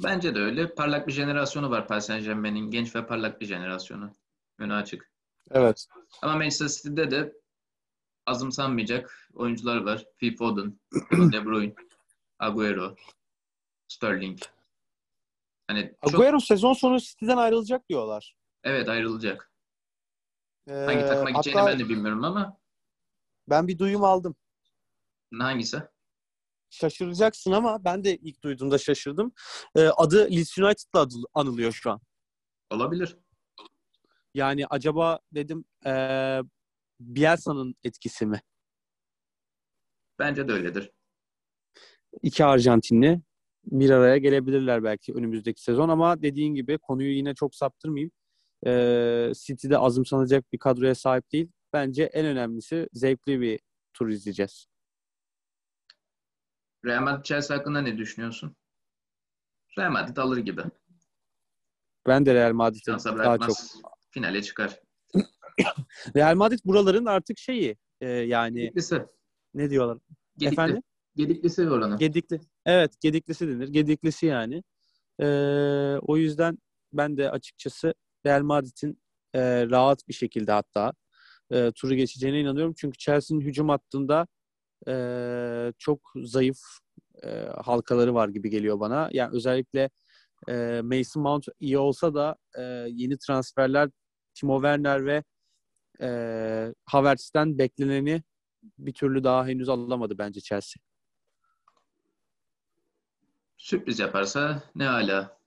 Bence 0.03 0.35
de 0.35 0.39
öyle. 0.39 0.75
Parlak 0.75 1.07
bir 1.07 1.13
jenerasyonu 1.13 1.69
var 1.69 1.87
Paris 1.87 2.05
Saint-Germain'in. 2.05 2.71
Genç 2.71 2.95
ve 2.95 3.05
parlak 3.07 3.41
bir 3.41 3.45
jenerasyonu. 3.45 4.11
Önü 4.59 4.73
açık. 4.73 5.11
Evet. 5.51 5.85
Ama 6.21 6.33
Manchester 6.35 6.67
City'de 6.67 7.11
de 7.11 7.33
azımsanmayacak 8.25 9.29
oyuncular 9.33 9.77
var. 9.77 10.05
Phil 10.17 10.37
Foden, 10.37 10.79
De 11.11 11.45
Bruyne, 11.45 11.73
Agüero, 12.39 12.95
Sterling. 13.87 14.39
Hani 15.71 15.93
çok, 16.11 16.21
Agüero 16.21 16.39
sezon 16.39 16.73
sonu 16.73 16.99
City'den 16.99 17.37
ayrılacak 17.37 17.89
diyorlar. 17.89 18.35
evet 18.63 18.89
ayrılacak. 18.89 19.51
Ee, 20.67 20.71
Hangi 20.73 21.05
takıma 21.05 21.29
gideceğini 21.31 21.59
hatta 21.59 21.71
ben 21.71 21.79
de 21.79 21.89
bilmiyorum 21.89 22.23
ama 22.23 22.57
ben 23.49 23.67
bir 23.67 23.79
duyum 23.79 24.03
aldım. 24.03 24.35
hangisi? 25.39 25.83
Şaşıracaksın 26.69 27.51
ama 27.51 27.83
ben 27.85 28.03
de 28.03 28.15
ilk 28.15 28.43
duyduğumda 28.43 28.77
şaşırdım. 28.77 29.33
Ee, 29.75 29.87
adı 29.87 30.31
Leeds 30.31 30.57
United'la 30.57 31.07
anılıyor 31.33 31.71
şu 31.71 31.91
an. 31.91 32.01
Olabilir. 32.69 33.17
Yani 34.33 34.67
acaba 34.67 35.19
dedim 35.31 35.65
ee, 35.85 36.39
Bielsa'nın 36.99 37.75
etkisi 37.83 38.25
mi? 38.25 38.41
Bence 40.19 40.47
de 40.47 40.51
öyledir. 40.51 40.91
İki 42.21 42.45
Arjantinli 42.45 43.21
bir 43.71 43.89
araya 43.89 44.17
gelebilirler 44.17 44.83
belki 44.83 45.13
önümüzdeki 45.13 45.63
sezon 45.63 45.89
ama 45.89 46.21
dediğin 46.21 46.55
gibi 46.55 46.77
konuyu 46.77 47.15
yine 47.15 47.35
çok 47.35 47.55
saptırmayayım. 47.55 48.11
Ee, 48.65 49.31
City'de 49.35 49.77
azımsanacak 49.77 50.53
bir 50.53 50.57
kadroya 50.57 50.95
sahip 50.95 51.31
değil. 51.31 51.51
Bence 51.73 52.03
en 52.03 52.25
önemlisi 52.25 52.87
zevkli 52.93 53.41
bir 53.41 53.59
tur 53.93 54.09
izleyeceğiz. 54.09 54.65
Real 56.85 57.01
Madrid 57.01 57.23
Chelsea 57.23 57.57
hakkında 57.57 57.81
ne 57.81 57.97
düşünüyorsun? 57.97 58.55
Real 59.77 59.91
Madrid 59.91 60.17
alır 60.17 60.37
gibi. 60.37 60.61
Ben 62.07 62.25
de 62.25 62.33
Real 62.33 62.53
Madrid'i 62.53 62.87
daha 63.05 63.37
çok. 63.37 63.55
Finale 64.09 64.41
çıkar. 64.41 64.79
Real 66.15 66.35
Madrid 66.35 66.59
buraların 66.65 67.05
artık 67.05 67.37
şeyi 67.37 67.77
e, 68.01 68.09
yani 68.09 68.59
Gediklisi. 68.61 69.05
ne 69.53 69.69
diyorlar? 69.69 69.97
Gedikli. 70.37 70.53
Efendim? 70.53 70.83
Gediklisi 71.15 71.69
oranı. 71.69 71.97
Gedikli. 71.97 72.39
Evet, 72.65 73.01
Gediklisi 73.01 73.47
denir. 73.47 73.67
Gediklisi 73.67 74.25
yani. 74.25 74.63
Ee, 75.21 75.25
o 76.01 76.17
yüzden 76.17 76.57
ben 76.93 77.17
de 77.17 77.31
açıkçası 77.31 77.93
Real 78.25 78.41
Madrid'in 78.43 79.01
e, 79.33 79.69
rahat 79.69 80.07
bir 80.07 80.13
şekilde 80.13 80.51
hatta 80.51 80.93
e, 81.51 81.71
turu 81.75 81.95
geçeceğine 81.95 82.39
inanıyorum. 82.41 82.73
Çünkü 82.77 82.97
Chelsea'nin 82.97 83.41
hücum 83.41 83.69
hattında 83.69 84.27
e, 84.87 84.93
çok 85.79 86.13
zayıf 86.23 86.59
e, 87.23 87.29
halkaları 87.63 88.13
var 88.13 88.29
gibi 88.29 88.49
geliyor 88.49 88.79
bana. 88.79 89.09
Yani 89.13 89.35
özellikle 89.35 89.89
e, 90.49 90.81
Mason 90.83 91.23
Mount 91.23 91.45
iyi 91.59 91.77
olsa 91.77 92.13
da 92.13 92.35
e, 92.57 92.61
yeni 92.89 93.17
transferler 93.17 93.89
Timo 94.35 94.57
Werner 94.57 95.05
ve 95.05 95.23
e, 96.01 96.75
Havertz'ten 96.85 97.57
bekleneni 97.57 98.23
bir 98.77 98.93
türlü 98.93 99.23
daha 99.23 99.47
henüz 99.47 99.69
alamadı 99.69 100.17
bence 100.17 100.41
Chelsea. 100.41 100.90
Sürpriz 103.61 103.99
yaparsa 103.99 104.63
ne 104.75 104.85
hala. 104.85 105.37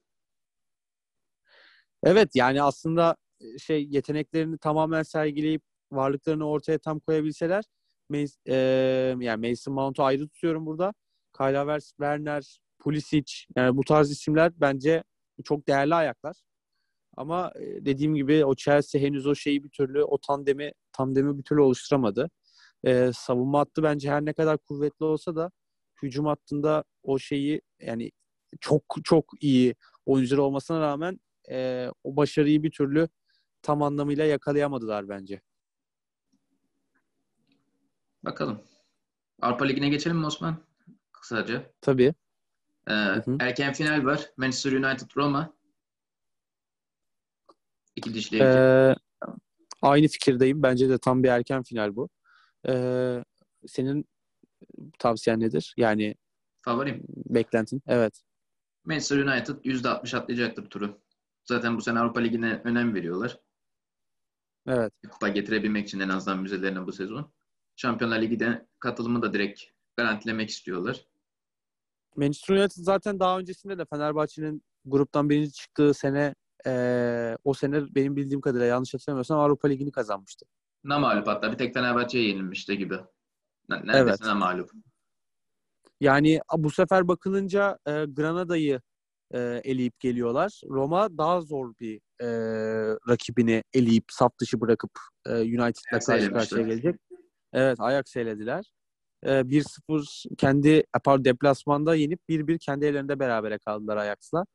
Evet 2.03 2.29
yani 2.35 2.63
aslında 2.63 3.15
e, 3.41 3.57
şey 3.57 3.87
yeteneklerini 3.89 4.57
tamamen 4.57 5.03
sergileyip 5.03 5.61
varlıklarını 5.91 6.49
ortaya 6.49 6.79
tam 6.79 6.99
koyabilseler 6.99 7.63
Mas- 8.11 8.37
e, 8.47 8.55
yani 9.25 9.49
Mason 9.49 9.73
Mount'u 9.73 10.03
ayrı 10.03 10.27
tutuyorum 10.27 10.65
burada. 10.65 10.93
Kyle 11.37 11.57
Havertz, 11.57 11.89
Werner, 11.89 12.59
Pulisic 12.79 13.33
yani 13.55 13.77
bu 13.77 13.83
tarz 13.83 14.11
isimler 14.11 14.51
bence 14.55 15.03
çok 15.43 15.67
değerli 15.67 15.95
ayaklar. 15.95 16.35
Ama 17.17 17.51
e, 17.55 17.85
dediğim 17.85 18.15
gibi 18.15 18.45
o 18.45 18.55
Chelsea 18.55 19.01
henüz 19.01 19.27
o 19.27 19.35
şeyi 19.35 19.63
bir 19.63 19.69
türlü 19.69 20.03
o 20.03 20.17
tandemi 20.17 20.71
tandemi 20.93 21.37
bir 21.37 21.43
türlü 21.43 21.61
oluşturamadı. 21.61 22.29
E, 22.83 23.11
savunma 23.13 23.59
hattı 23.59 23.83
bence 23.83 24.09
her 24.11 24.25
ne 24.25 24.33
kadar 24.33 24.57
kuvvetli 24.57 25.05
olsa 25.05 25.35
da 25.35 25.51
hücum 26.05 26.25
hattında 26.25 26.83
o 27.03 27.19
şeyi 27.19 27.61
yani 27.79 28.11
çok 28.61 28.83
çok 29.03 29.25
iyi 29.41 29.75
oyuncular 30.05 30.41
olmasına 30.41 30.81
rağmen 30.81 31.19
e, 31.51 31.89
o 32.03 32.15
başarıyı 32.15 32.63
bir 32.63 32.71
türlü 32.71 33.09
tam 33.61 33.81
anlamıyla 33.81 34.25
yakalayamadılar 34.25 35.09
bence. 35.09 35.41
Bakalım. 38.25 38.61
Avrupa 39.41 39.65
Ligi'ne 39.65 39.89
geçelim 39.89 40.17
mi 40.17 40.25
Osman? 40.25 40.57
Kısaca. 41.11 41.73
Tabii. 41.81 42.13
Ee, 42.87 42.93
hı. 42.93 43.37
Erken 43.39 43.73
final 43.73 44.05
var. 44.05 44.31
Manchester 44.37 44.71
United 44.71 45.07
Roma. 45.17 45.53
İki 47.95 48.13
dişli. 48.13 48.37
Ee, 48.41 48.95
aynı 49.81 50.07
fikirdeyim. 50.07 50.63
Bence 50.63 50.89
de 50.89 50.97
tam 50.97 51.23
bir 51.23 51.29
erken 51.29 51.63
final 51.63 51.95
bu. 51.95 52.09
Ee, 52.67 53.23
senin 53.67 54.05
tavsiyen 54.99 55.39
nedir? 55.39 55.73
Yani 55.77 56.15
Favorim. 56.61 57.03
beklentin? 57.07 57.81
Evet. 57.87 58.21
Manchester 58.85 59.17
United 59.17 59.55
%60 59.63 60.17
atlayacaktır 60.17 60.69
turu. 60.69 61.01
Zaten 61.43 61.77
bu 61.77 61.81
sene 61.81 61.99
Avrupa 61.99 62.19
Ligi'ne 62.19 62.61
önem 62.63 62.95
veriyorlar. 62.95 63.39
Evet. 64.67 64.93
Kupa 65.11 65.27
getirebilmek 65.27 65.87
için 65.87 65.99
en 65.99 66.09
azından 66.09 66.39
müzelerine 66.39 66.87
bu 66.87 66.91
sezon. 66.91 67.33
Şampiyonlar 67.75 68.21
Ligi'de 68.21 68.67
katılımı 68.79 69.21
da 69.21 69.33
direkt 69.33 69.61
garantilemek 69.97 70.49
istiyorlar. 70.49 71.05
Manchester 72.15 72.55
United 72.55 72.83
zaten 72.83 73.19
daha 73.19 73.39
öncesinde 73.39 73.77
de 73.77 73.85
Fenerbahçe'nin 73.85 74.63
gruptan 74.85 75.29
birinci 75.29 75.51
çıktığı 75.51 75.93
sene 75.93 76.35
ee, 76.67 77.37
o 77.43 77.53
sene 77.53 77.95
benim 77.95 78.15
bildiğim 78.15 78.41
kadarıyla 78.41 78.65
yanlış 78.65 78.93
hatırlamıyorsam 78.93 79.39
Avrupa 79.39 79.67
Ligi'ni 79.67 79.91
kazanmıştı. 79.91 80.45
Ne 80.83 80.97
mağlup 80.97 81.27
hatta 81.27 81.51
bir 81.51 81.57
tek 81.57 81.73
Fenerbahçe'ye 81.73 82.27
yenilmişti 82.27 82.77
gibi. 82.77 82.95
Ne- 83.69 83.81
Neredeyse 83.85 84.23
Evet. 84.25 84.35
mağlup. 84.35 84.71
Yani 85.99 86.39
bu 86.57 86.69
sefer 86.69 87.07
bakılınca 87.07 87.77
e, 87.87 87.91
Granada'yı 87.91 88.81
e, 89.33 89.39
eleyip 89.63 89.99
geliyorlar. 89.99 90.61
Roma 90.69 91.17
daha 91.17 91.41
zor 91.41 91.73
bir 91.79 92.01
e, 92.21 92.27
rakibini 93.09 93.63
eleyip 93.73 94.05
saf 94.09 94.39
dışı 94.39 94.61
bırakıp 94.61 94.91
e, 95.27 95.31
United'la 95.31 95.99
karşı 96.07 96.31
karşıya 96.31 96.61
gelecek. 96.61 96.95
Evet 97.53 97.79
Ajax 97.79 98.15
elediler. 98.15 98.71
E, 99.25 99.29
1-0 99.29 100.35
kendi 100.37 100.69
e, 100.69 100.83
pardon, 101.03 101.25
deplasmanda 101.25 101.95
yenip 101.95 102.19
1-1 102.29 102.57
kendi 102.59 102.85
ellerinde 102.85 103.19
berabere 103.19 103.57
kaldılar 103.57 103.97
Ajax'la. 103.97 104.45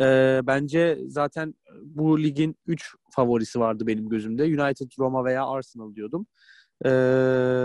E, 0.00 0.40
bence 0.46 0.98
zaten 1.06 1.54
bu 1.82 2.22
ligin 2.22 2.56
3 2.66 2.94
favorisi 3.10 3.60
vardı 3.60 3.86
benim 3.86 4.08
gözümde. 4.08 4.42
United, 4.42 4.90
Roma 4.98 5.24
veya 5.24 5.46
Arsenal 5.46 5.94
diyordum. 5.94 6.26
E, 6.84 6.90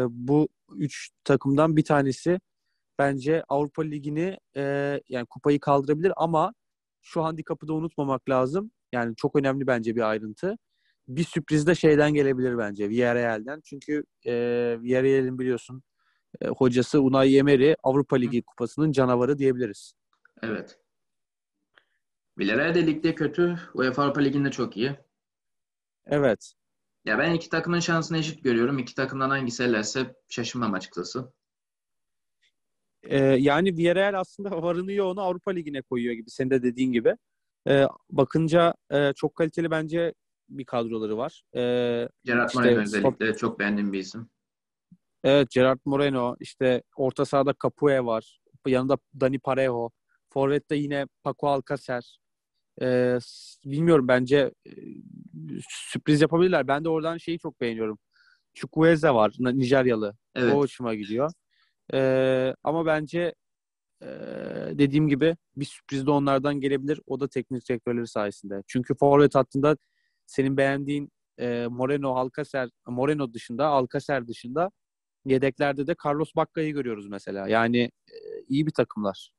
bu 0.09 0.47
3 0.75 1.09
takımdan 1.23 1.77
bir 1.77 1.83
tanesi 1.83 2.39
bence 2.99 3.43
Avrupa 3.49 3.83
Ligi'ni 3.83 4.37
e, 4.55 4.61
yani 5.09 5.25
kupayı 5.25 5.59
kaldırabilir 5.59 6.13
ama 6.17 6.53
şu 7.01 7.23
handikapı 7.23 7.67
da 7.67 7.73
unutmamak 7.73 8.29
lazım. 8.29 8.71
Yani 8.93 9.15
çok 9.15 9.35
önemli 9.35 9.67
bence 9.67 9.95
bir 9.95 10.09
ayrıntı. 10.09 10.57
Bir 11.07 11.23
sürpriz 11.23 11.67
de 11.67 11.75
şeyden 11.75 12.13
gelebilir 12.13 12.57
bence 12.57 12.89
Villarreal'den. 12.89 13.61
Çünkü 13.65 14.03
e, 14.25 14.33
Villarreal'in 14.81 15.39
biliyorsun 15.39 15.83
e, 16.41 16.47
hocası 16.47 17.01
Unai 17.01 17.37
Emery 17.37 17.73
Avrupa 17.83 18.15
Ligi 18.15 18.41
kupasının 18.41 18.91
canavarı 18.91 19.37
diyebiliriz. 19.37 19.93
Evet. 20.43 20.79
Villarreal 22.39 22.75
de 22.75 22.87
ligde 22.87 23.15
kötü. 23.15 23.59
UEFA 23.73 24.03
Avrupa 24.03 24.21
Ligi'nde 24.21 24.51
çok 24.51 24.77
iyi. 24.77 24.95
Evet. 26.05 26.53
Ya 27.05 27.17
ben 27.19 27.33
iki 27.33 27.49
takımın 27.49 27.79
şansını 27.79 28.17
eşit 28.17 28.43
görüyorum. 28.43 28.79
İki 28.79 28.95
takımdan 28.95 29.29
hangisi 29.29 29.63
elerse 29.63 30.15
şaşırmam 30.29 30.73
açıkçası. 30.73 31.33
E, 33.03 33.17
yani 33.19 33.77
Villarreal 33.77 34.19
aslında 34.19 34.61
varını 34.61 34.91
yoğunu 34.91 35.21
Avrupa 35.21 35.51
Ligi'ne 35.51 35.81
koyuyor 35.81 36.13
gibi 36.13 36.29
senin 36.29 36.49
de 36.49 36.63
dediğin 36.63 36.91
gibi. 36.91 37.15
E, 37.67 37.85
bakınca 38.09 38.73
e, 38.91 39.13
çok 39.15 39.35
kaliteli 39.35 39.71
bence 39.71 40.13
bir 40.49 40.65
kadroları 40.65 41.17
var. 41.17 41.43
E, 41.55 41.61
Gerard 42.23 42.47
İşte 42.49 42.59
Moreno 42.59 42.81
özellikle 42.81 43.35
çok 43.35 43.59
beğendiğim 43.59 43.93
bir 43.93 43.99
isim. 43.99 44.29
Evet 45.23 45.51
Gerard 45.51 45.79
Moreno, 45.85 46.35
işte 46.39 46.83
orta 46.95 47.25
sahada 47.25 47.53
Capoue 47.63 48.05
var. 48.05 48.39
Yanında 48.67 48.97
Dani 49.19 49.39
Parejo. 49.39 49.89
Forvet'te 50.29 50.75
yine 50.75 51.07
Paco 51.23 51.47
Alcacer. 51.47 52.19
S- 53.21 53.69
bilmiyorum 53.71 54.07
bence 54.07 54.51
e, 54.67 54.71
sürpriz 55.69 56.21
yapabilirler. 56.21 56.67
Ben 56.67 56.83
de 56.83 56.89
oradan 56.89 57.17
şeyi 57.17 57.39
çok 57.39 57.61
beğeniyorum. 57.61 57.99
Chukwueze 58.53 59.09
var, 59.09 59.33
Nijeryalı. 59.39 60.15
Evet. 60.35 60.53
O 60.53 60.57
hoşuma 60.57 60.95
gidiyor. 60.95 61.31
Ee, 61.93 62.53
ama 62.63 62.85
bence 62.85 63.35
e, 64.01 64.07
dediğim 64.71 65.07
gibi 65.07 65.37
bir 65.57 65.65
sürpriz 65.65 66.05
de 66.05 66.11
onlardan 66.11 66.59
gelebilir. 66.59 67.01
O 67.07 67.19
da 67.19 67.27
teknik 67.27 67.69
direktörleri 67.69 68.07
sayesinde. 68.07 68.63
Çünkü 68.67 68.95
forvet 68.95 69.35
hattında 69.35 69.77
senin 70.25 70.57
beğendiğin 70.57 71.09
e, 71.39 71.67
Moreno, 71.69 72.15
Alcacer, 72.15 72.69
Moreno 72.87 73.33
dışında, 73.33 73.67
Alcacer 73.67 74.27
dışında 74.27 74.71
yedeklerde 75.25 75.87
de 75.87 75.95
Carlos 76.05 76.31
Bacca'yı 76.35 76.73
görüyoruz 76.73 77.07
mesela. 77.07 77.47
Yani 77.47 77.79
e, 78.07 78.15
iyi 78.49 78.65
bir 78.65 78.71
takımlar. 78.71 79.31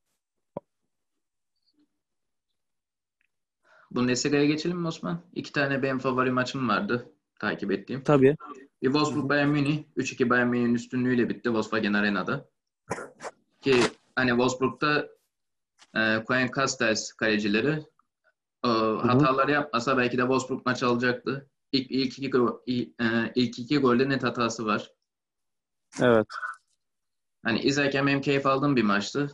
Bundesliga'ya 3.90 4.44
geçelim 4.44 4.78
mi 4.78 4.86
Osman? 4.86 5.20
İki 5.34 5.52
tane 5.52 5.82
benim 5.82 5.98
favori 5.98 6.30
maçım 6.30 6.68
vardı 6.68 7.12
takip 7.40 7.72
ettiğim. 7.72 8.02
Tabii. 8.02 8.36
Bir 8.82 8.86
Wolfsburg 8.86 9.28
Bayern 9.28 9.48
Münih 9.48 9.84
3-2 9.96 10.30
Bayern 10.30 10.46
Münih'in 10.48 10.74
üstünlüğüyle 10.74 11.28
bitti 11.28 11.54
Volkswagen 11.54 11.92
Arena'da. 11.92 12.48
Ki 13.60 13.80
hani 14.16 14.28
Wolfsburg'da 14.30 15.08
e, 15.94 16.24
Koen 16.24 16.50
Castells 16.56 17.12
kalecileri 17.12 17.82
O 18.62 18.68
hataları 19.02 19.50
yapmasa 19.50 19.98
belki 19.98 20.18
de 20.18 20.22
Wolfsburg 20.22 20.66
maçı 20.66 20.86
alacaktı. 20.86 21.50
İlk, 21.72 21.90
ilk, 21.90 22.18
iki, 22.18 22.30
ilk, 22.66 23.00
e, 23.00 23.32
ilk 23.34 23.58
iki 23.58 23.78
golde 23.78 24.08
net 24.08 24.22
hatası 24.22 24.66
var. 24.66 24.92
Evet. 26.00 26.26
Hani 27.44 27.60
izlerken 27.60 28.06
benim 28.06 28.20
keyif 28.20 28.46
aldığım 28.46 28.76
bir 28.76 28.82
maçtı. 28.82 29.30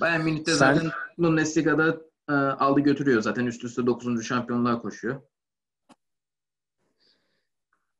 Bayern 0.00 0.20
Münih'te 0.20 0.52
Sen- 0.52 0.74
zaten 0.74 0.90
Bundesliga'da 1.18 2.07
e, 2.28 2.32
aldı 2.32 2.80
götürüyor 2.80 3.22
zaten. 3.22 3.46
Üst 3.46 3.64
üste 3.64 3.86
9. 3.86 4.22
şampiyonluğa 4.22 4.78
koşuyor. 4.82 5.22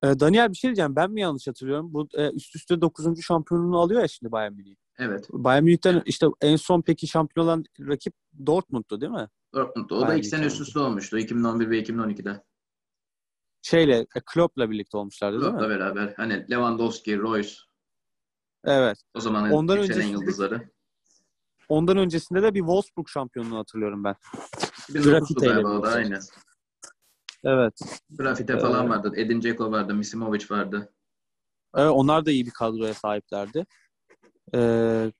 Ee, 0.03 0.21
Daniel 0.21 0.51
bir 0.51 0.57
şey 0.57 0.69
diyeceğim. 0.69 0.97
Ben 0.97 1.11
mi 1.11 1.21
yanlış 1.21 1.47
hatırlıyorum? 1.49 1.95
Bu 1.95 2.09
e, 2.15 2.31
üst 2.31 2.57
üste 2.57 2.81
9. 2.81 3.23
şampiyonluğunu 3.23 3.79
alıyor 3.79 4.01
ya 4.01 4.09
şimdi 4.09 4.33
Bayern 4.33 4.53
Münih. 4.53 4.77
Evet. 4.99 5.29
Bayern 5.33 5.65
Münih'ten 5.65 6.03
işte 6.07 6.27
en 6.41 6.57
son 6.57 6.83
peki 6.83 7.07
şampiyon 7.07 7.47
olan 7.47 7.65
rakip 7.81 8.15
Dortmund'tu 8.47 9.01
değil 9.01 9.13
mi? 9.13 9.29
Dortmund'da. 9.55 9.95
O 9.95 10.01
da 10.01 10.07
Bayern 10.07 10.19
iki 10.19 10.29
sene 10.29 10.47
üst 10.47 10.61
üste 10.61 10.79
olmuştu. 10.79 11.19
2011 11.19 11.71
ve 11.71 11.83
2012'de. 11.83 12.45
Şeyle, 13.63 13.99
e, 13.99 14.07
Klopp'la 14.27 14.71
birlikte 14.71 14.97
olmuşlardı 14.97 15.41
değil 15.41 15.53
mi? 15.53 15.59
Klopp'la 15.59 15.69
beraber. 15.75 16.15
Hani 16.17 16.47
Lewandowski, 16.51 17.19
Royce. 17.19 17.55
Evet. 18.65 18.99
O 19.15 19.21
zamanın 19.21 19.51
Ondan 19.51 19.77
yükselen 19.77 19.99
öncesinde- 19.99 20.21
yıldızları. 20.21 20.71
Ondan 21.69 21.97
öncesinde 21.97 22.43
de 22.43 22.55
bir 22.55 22.59
Wolfsburg 22.61 23.09
şampiyonluğunu 23.09 23.59
hatırlıyorum 23.59 24.05
ben. 24.05 24.15
2009'du 24.89 25.11
Grafite 25.11 25.47
ile 25.47 25.53
galiba 25.53 25.69
o 25.69 25.83
da 25.83 25.83
birlikte. 25.83 25.89
aynı. 26.15 26.19
Evet. 27.45 27.81
Grafite 28.11 28.59
falan 28.59 28.87
Ee, 28.87 28.89
vardı. 28.89 29.13
Edin 29.17 29.41
Dzeko 29.43 29.71
vardı. 29.73 29.95
Misimovic 29.95 30.45
vardı. 30.51 30.93
Evet, 31.77 31.91
onlar 31.95 32.27
da 32.27 32.31
iyi 32.31 32.47
bir 32.47 32.51
kadroya 32.51 32.95
sahiplerdi. 32.95 33.67
Ee, 34.55 35.13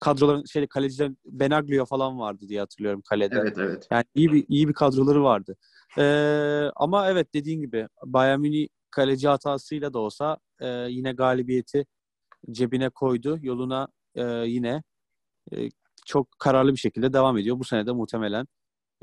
kadroların 0.00 0.44
şey 0.44 0.66
kalecilerin 0.66 1.18
Benaglio 1.24 1.84
falan 1.84 2.18
vardı 2.18 2.44
diye 2.48 2.60
hatırlıyorum 2.60 3.02
kalede. 3.08 3.38
Evet 3.38 3.58
evet. 3.58 3.86
Yani 3.90 4.04
iyi 4.14 4.32
bir 4.32 4.44
iyi 4.48 4.68
bir 4.68 4.72
kadroları 4.74 5.22
vardı. 5.24 5.56
Ee, 5.98 6.70
ama 6.76 7.10
evet 7.10 7.34
dediğin 7.34 7.60
gibi 7.60 7.88
Bayern 8.04 8.40
Münih 8.40 8.68
kaleci 8.90 9.28
hatasıyla 9.28 9.92
da 9.92 9.98
olsa 9.98 10.38
e, 10.60 10.66
yine 10.68 11.12
galibiyeti 11.12 11.86
cebine 12.50 12.88
koydu. 12.90 13.38
Yoluna 13.42 13.88
e, 14.14 14.22
yine 14.24 14.82
e, 15.52 15.68
çok 16.06 16.38
kararlı 16.38 16.72
bir 16.72 16.78
şekilde 16.78 17.12
devam 17.12 17.38
ediyor. 17.38 17.58
Bu 17.58 17.64
sene 17.64 17.86
de 17.86 17.92
muhtemelen 17.92 18.46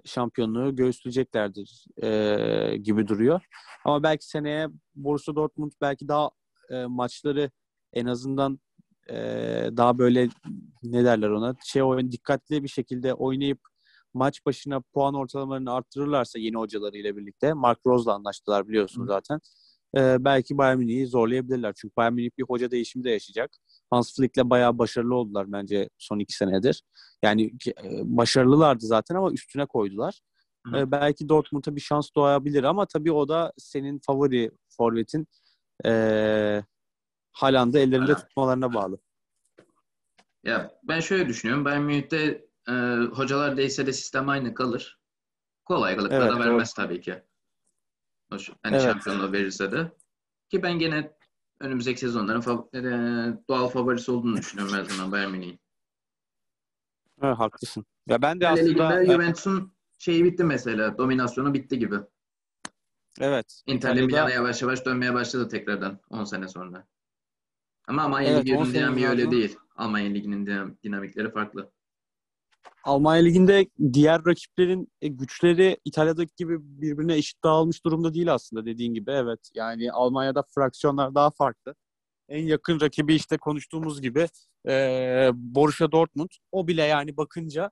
şampiyonluğu 0.05 0.75
göğüsleyeceklerdir 0.75 1.85
e, 2.03 2.77
gibi 2.77 3.07
duruyor. 3.07 3.41
Ama 3.85 4.03
belki 4.03 4.27
seneye 4.27 4.67
Borussia 4.95 5.35
Dortmund 5.35 5.71
belki 5.81 6.07
daha 6.07 6.29
e, 6.69 6.85
maçları 6.85 7.51
en 7.93 8.05
azından 8.05 8.59
e, 9.09 9.15
daha 9.77 9.97
böyle 9.97 10.29
ne 10.83 11.05
derler 11.05 11.29
ona 11.29 11.55
şey 11.65 11.83
oyun 11.83 12.11
dikkatli 12.11 12.63
bir 12.63 12.67
şekilde 12.67 13.13
oynayıp 13.13 13.59
maç 14.13 14.45
başına 14.45 14.81
puan 14.81 15.13
ortalamalarını 15.13 15.73
arttırırlarsa 15.73 16.39
yeni 16.39 16.57
hocalarıyla 16.57 17.17
birlikte 17.17 17.53
Mark 17.53 17.79
Rose'la 17.85 18.13
anlaştılar 18.13 18.67
biliyorsun 18.67 19.05
zaten. 19.05 19.39
E, 19.97 20.25
belki 20.25 20.57
Bayern 20.57 20.77
Münih'i 20.77 21.07
zorlayabilirler. 21.07 21.73
Çünkü 21.77 21.95
Bayern 21.95 22.13
Münih 22.13 22.29
bir 22.37 22.43
hoca 22.43 22.71
değişimi 22.71 23.03
de 23.03 23.09
yaşayacak. 23.09 23.51
Hans 23.91 24.15
Flick'le 24.15 24.49
bayağı 24.49 24.77
başarılı 24.77 25.15
oldular 25.15 25.51
bence 25.51 25.89
son 25.97 26.19
iki 26.19 26.33
senedir. 26.33 26.83
Yani 27.23 27.51
e, 27.67 28.01
başarılılardı 28.03 28.85
zaten 28.85 29.15
ama 29.15 29.31
üstüne 29.31 29.65
koydular. 29.65 30.21
Hı. 30.67 30.77
E, 30.77 30.91
belki 30.91 31.29
Dortmund'a 31.29 31.75
bir 31.75 31.81
şans 31.81 32.09
doğabilir 32.15 32.63
ama 32.63 32.85
tabii 32.85 33.11
o 33.11 33.27
da 33.27 33.53
senin 33.57 33.99
favori 34.05 34.51
forvetin 34.77 35.27
e, 35.85 35.91
Haaland'ı 37.31 37.79
ellerinde 37.79 38.11
Haaland. 38.11 38.17
tutmalarına 38.27 38.73
bağlı. 38.73 38.97
Ya 40.43 40.71
ben 40.83 40.99
şöyle 40.99 41.27
düşünüyorum. 41.27 41.65
Bayern 41.65 41.81
Münih'te 41.81 42.45
e, 42.69 42.73
hocalar 43.13 43.57
değişse 43.57 43.87
de 43.87 43.93
sistem 43.93 44.29
aynı 44.29 44.53
kalır. 44.53 44.99
Kolaylıkla 45.65 46.15
Evet, 46.15 46.31
da 46.31 46.39
vermez 46.39 46.73
tabii 46.73 47.01
ki. 47.01 47.23
Hani 48.63 48.75
Evet. 48.75 48.85
şampiyonluğu 48.85 49.31
verirse 49.31 49.71
de. 49.71 49.91
Ki 50.49 50.63
ben 50.63 50.79
gene 50.79 51.13
önümüzdeki 51.59 51.99
sezonların 51.99 52.41
fav- 52.41 52.77
e, 52.77 53.37
doğal 53.49 53.67
favorisi 53.69 54.11
olduğunu 54.11 54.37
düşünüyorum 54.37 54.73
her 54.75 54.83
zaman 54.83 55.11
Bayern 55.11 55.31
Münih'in. 55.31 55.59
Evet, 57.21 57.37
haklısın. 57.39 57.85
Ya 58.07 58.21
ben 58.21 58.39
de 58.41 58.45
İtalya 58.45 58.63
aslında 58.63 59.05
Juventus'un 59.05 59.73
şeyi 59.99 60.23
bitti 60.23 60.43
mesela. 60.43 60.97
Dominasyonu 60.97 61.53
bitti 61.53 61.79
gibi. 61.79 61.95
evet 63.19 63.61
Inter 63.65 63.89
İtalya'da- 63.89 64.05
Milan'a 64.05 64.29
yavaş 64.29 64.61
yavaş 64.61 64.85
dönmeye 64.85 65.13
başladı 65.13 65.47
tekrardan 65.49 65.99
10 66.09 66.23
sene 66.23 66.47
sonra. 66.47 66.87
Ama 67.87 68.01
Almanya 68.03 68.29
Evet, 68.29 68.39
10 68.39 68.45
Ligi'nin 68.45 68.73
dinamiği 68.73 69.07
öyle 69.07 69.31
değil. 69.31 69.57
Almanya 69.75 70.09
Ligi'nin 70.09 70.45
dinam- 70.45 70.75
dinamikleri 70.83 71.31
farklı. 71.31 71.71
Almanya 72.83 73.23
Ligi'nde 73.23 73.65
diğer 73.93 74.25
rakiplerin 74.25 74.87
e, 75.01 75.07
güçleri 75.07 75.77
İtalya'daki 75.85 76.33
gibi 76.37 76.57
birbirine 76.61 77.15
eşit 77.15 77.43
dağılmış 77.43 77.85
durumda 77.85 78.13
değil 78.13 78.33
aslında 78.33 78.65
dediğin 78.65 78.93
gibi. 78.93 79.11
Evet 79.11 79.39
yani 79.53 79.91
Almanya'da 79.91 80.43
fraksiyonlar 80.55 81.15
daha 81.15 81.31
farklı. 81.31 81.75
En 82.29 82.45
yakın 82.45 82.81
rakibi 82.81 83.15
işte 83.15 83.37
konuştuğumuz 83.37 84.01
gibi 84.01 84.27
e, 84.67 85.29
Borussia 85.33 85.91
Dortmund. 85.91 86.29
O 86.51 86.67
bile 86.67 86.83
yani 86.83 87.17
bakınca 87.17 87.71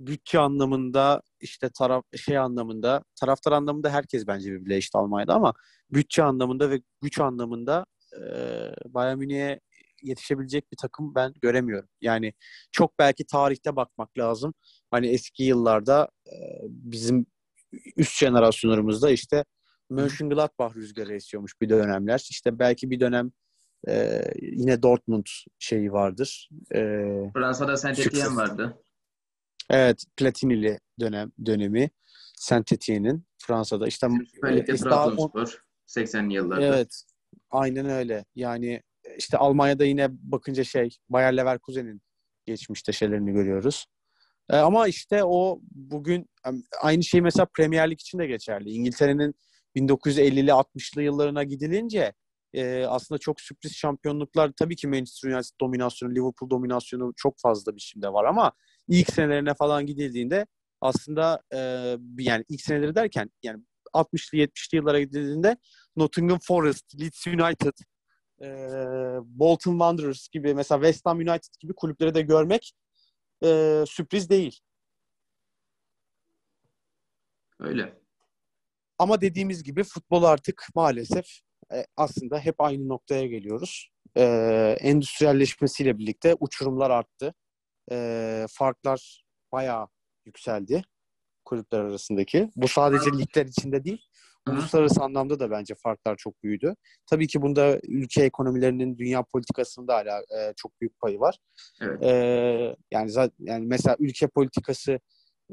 bütçe 0.00 0.38
anlamında 0.38 1.22
işte 1.40 1.70
taraf 1.78 2.04
şey 2.16 2.38
anlamında 2.38 3.02
taraftar 3.20 3.52
anlamında 3.52 3.90
herkes 3.90 4.26
bence 4.26 4.52
birbirine 4.52 4.76
eşit 4.76 4.94
Almanya'da 4.94 5.34
ama 5.34 5.54
bütçe 5.90 6.22
anlamında 6.22 6.70
ve 6.70 6.80
güç 7.00 7.20
anlamında 7.20 7.86
e, 8.16 8.22
Bayern 8.94 9.18
Münih'e 9.18 9.60
yetişebilecek 10.02 10.72
bir 10.72 10.76
takım 10.76 11.14
ben 11.14 11.34
göremiyorum. 11.42 11.88
Yani 12.00 12.32
çok 12.72 12.98
belki 12.98 13.26
tarihte 13.26 13.76
bakmak 13.76 14.18
lazım. 14.18 14.54
Hani 14.90 15.06
eski 15.06 15.44
yıllarda 15.44 16.08
e, 16.26 16.36
bizim 16.62 17.26
üst 17.96 18.18
jenerasyonlarımızda 18.18 19.10
işte 19.10 19.44
Mönchengladbach 19.90 20.76
rüzgarı 20.76 21.14
esiyormuş 21.14 21.60
bir 21.60 21.68
dönemler. 21.68 22.26
İşte 22.30 22.58
belki 22.58 22.90
bir 22.90 23.00
dönem 23.00 23.32
e, 23.88 24.22
yine 24.42 24.82
Dortmund 24.82 25.26
şeyi 25.58 25.92
vardır. 25.92 26.48
E, 26.74 26.78
Fransa'da 27.34 27.76
Saint 27.76 27.96
Sükses. 27.96 28.20
Etienne 28.20 28.36
vardı. 28.36 28.78
evet 29.70 30.04
Platinili 30.16 30.78
dönem 31.00 31.32
dönemi 31.46 31.90
Saint 32.36 32.72
Etienne'in 32.72 33.26
Fransa'da 33.38 33.86
işte 33.86 34.08
Süper 34.34 34.56
Lig'de 34.56 34.76
Trabzonspor 34.76 35.64
80'li 35.86 36.34
yıllarda. 36.34 36.64
Evet. 36.64 37.04
Aynen 37.50 37.86
öyle. 37.86 38.24
Yani 38.34 38.82
işte 39.18 39.38
Almanya'da 39.38 39.84
yine 39.84 40.08
bakınca 40.10 40.64
şey 40.64 40.88
Bayer 41.08 41.36
Leverkusen'in 41.36 42.02
geçmişte 42.46 42.92
şeylerini 42.92 43.32
görüyoruz. 43.32 43.86
E, 44.50 44.56
ama 44.56 44.88
işte 44.88 45.24
o 45.24 45.60
bugün 45.70 46.26
aynı 46.82 47.04
şey 47.04 47.20
mesela 47.20 47.46
Premier 47.56 47.90
Lig 47.90 48.00
için 48.00 48.18
de 48.18 48.26
geçerli. 48.26 48.70
İngiltere'nin 48.70 49.34
1950'li 49.76 50.50
60'lı 50.50 51.02
yıllarına 51.02 51.44
gidilince 51.44 52.12
e, 52.54 52.84
aslında 52.84 53.18
çok 53.18 53.40
sürpriz 53.40 53.72
şampiyonluklar 53.76 54.52
tabii 54.56 54.76
ki 54.76 54.88
Manchester 54.88 55.30
United 55.30 55.60
dominasyonu, 55.60 56.14
Liverpool 56.14 56.50
dominasyonu 56.50 57.12
çok 57.16 57.34
fazla 57.38 57.76
biçimde 57.76 58.12
var 58.12 58.24
ama 58.24 58.52
ilk 58.88 59.12
senelerine 59.12 59.54
falan 59.54 59.86
gidildiğinde 59.86 60.46
aslında 60.80 61.42
e, 61.54 61.58
yani 62.18 62.44
ilk 62.48 62.60
seneleri 62.60 62.94
derken 62.94 63.30
yani 63.42 63.62
60'lı 63.94 64.38
70'li 64.38 64.76
yıllara 64.76 65.00
gidildiğinde 65.00 65.56
Nottingham 65.96 66.38
Forest, 66.42 67.00
Leeds 67.00 67.26
United, 67.26 67.72
e, 68.42 68.48
Bolton 69.24 69.72
Wanderers 69.72 70.28
gibi 70.28 70.54
mesela 70.54 70.78
West 70.82 71.06
Ham 71.06 71.18
United 71.18 71.54
gibi 71.60 71.72
kulüpleri 71.72 72.14
de 72.14 72.22
görmek 72.22 72.72
e, 73.44 73.84
sürpriz 73.86 74.30
değil. 74.30 74.60
Öyle. 77.60 78.02
Ama 78.98 79.20
dediğimiz 79.20 79.62
gibi 79.62 79.84
futbol 79.84 80.22
artık 80.22 80.68
maalesef 80.74 81.26
e, 81.72 81.86
aslında 81.96 82.38
hep 82.38 82.60
aynı 82.60 82.88
noktaya 82.88 83.26
geliyoruz. 83.26 83.90
E, 84.16 84.24
endüstriyelleşmesiyle 84.80 85.98
birlikte 85.98 86.36
uçurumlar 86.40 86.90
arttı. 86.90 87.34
E, 87.92 88.46
farklar 88.50 89.24
bayağı 89.52 89.88
yükseldi 90.26 90.82
kulüpler 91.44 91.80
arasındaki. 91.80 92.50
Bu 92.56 92.68
sadece 92.68 93.10
ligler 93.18 93.46
içinde 93.46 93.84
değil. 93.84 94.06
Uluslararası 94.48 95.02
anlamda 95.02 95.40
da 95.40 95.50
bence 95.50 95.74
farklar 95.74 96.16
çok 96.16 96.42
büyüdü. 96.42 96.74
Tabii 97.06 97.26
ki 97.26 97.42
bunda 97.42 97.80
ülke 97.82 98.24
ekonomilerinin 98.24 98.98
dünya 98.98 99.22
politikasında 99.32 99.94
hala 99.94 100.18
e, 100.18 100.52
çok 100.56 100.80
büyük 100.80 100.98
payı 100.98 101.20
var. 101.20 101.38
Evet. 101.80 102.02
E, 102.02 102.76
yani 102.90 103.10
zaten 103.10 103.36
yani 103.38 103.66
mesela 103.66 103.96
ülke 103.98 104.26
politikası 104.26 105.00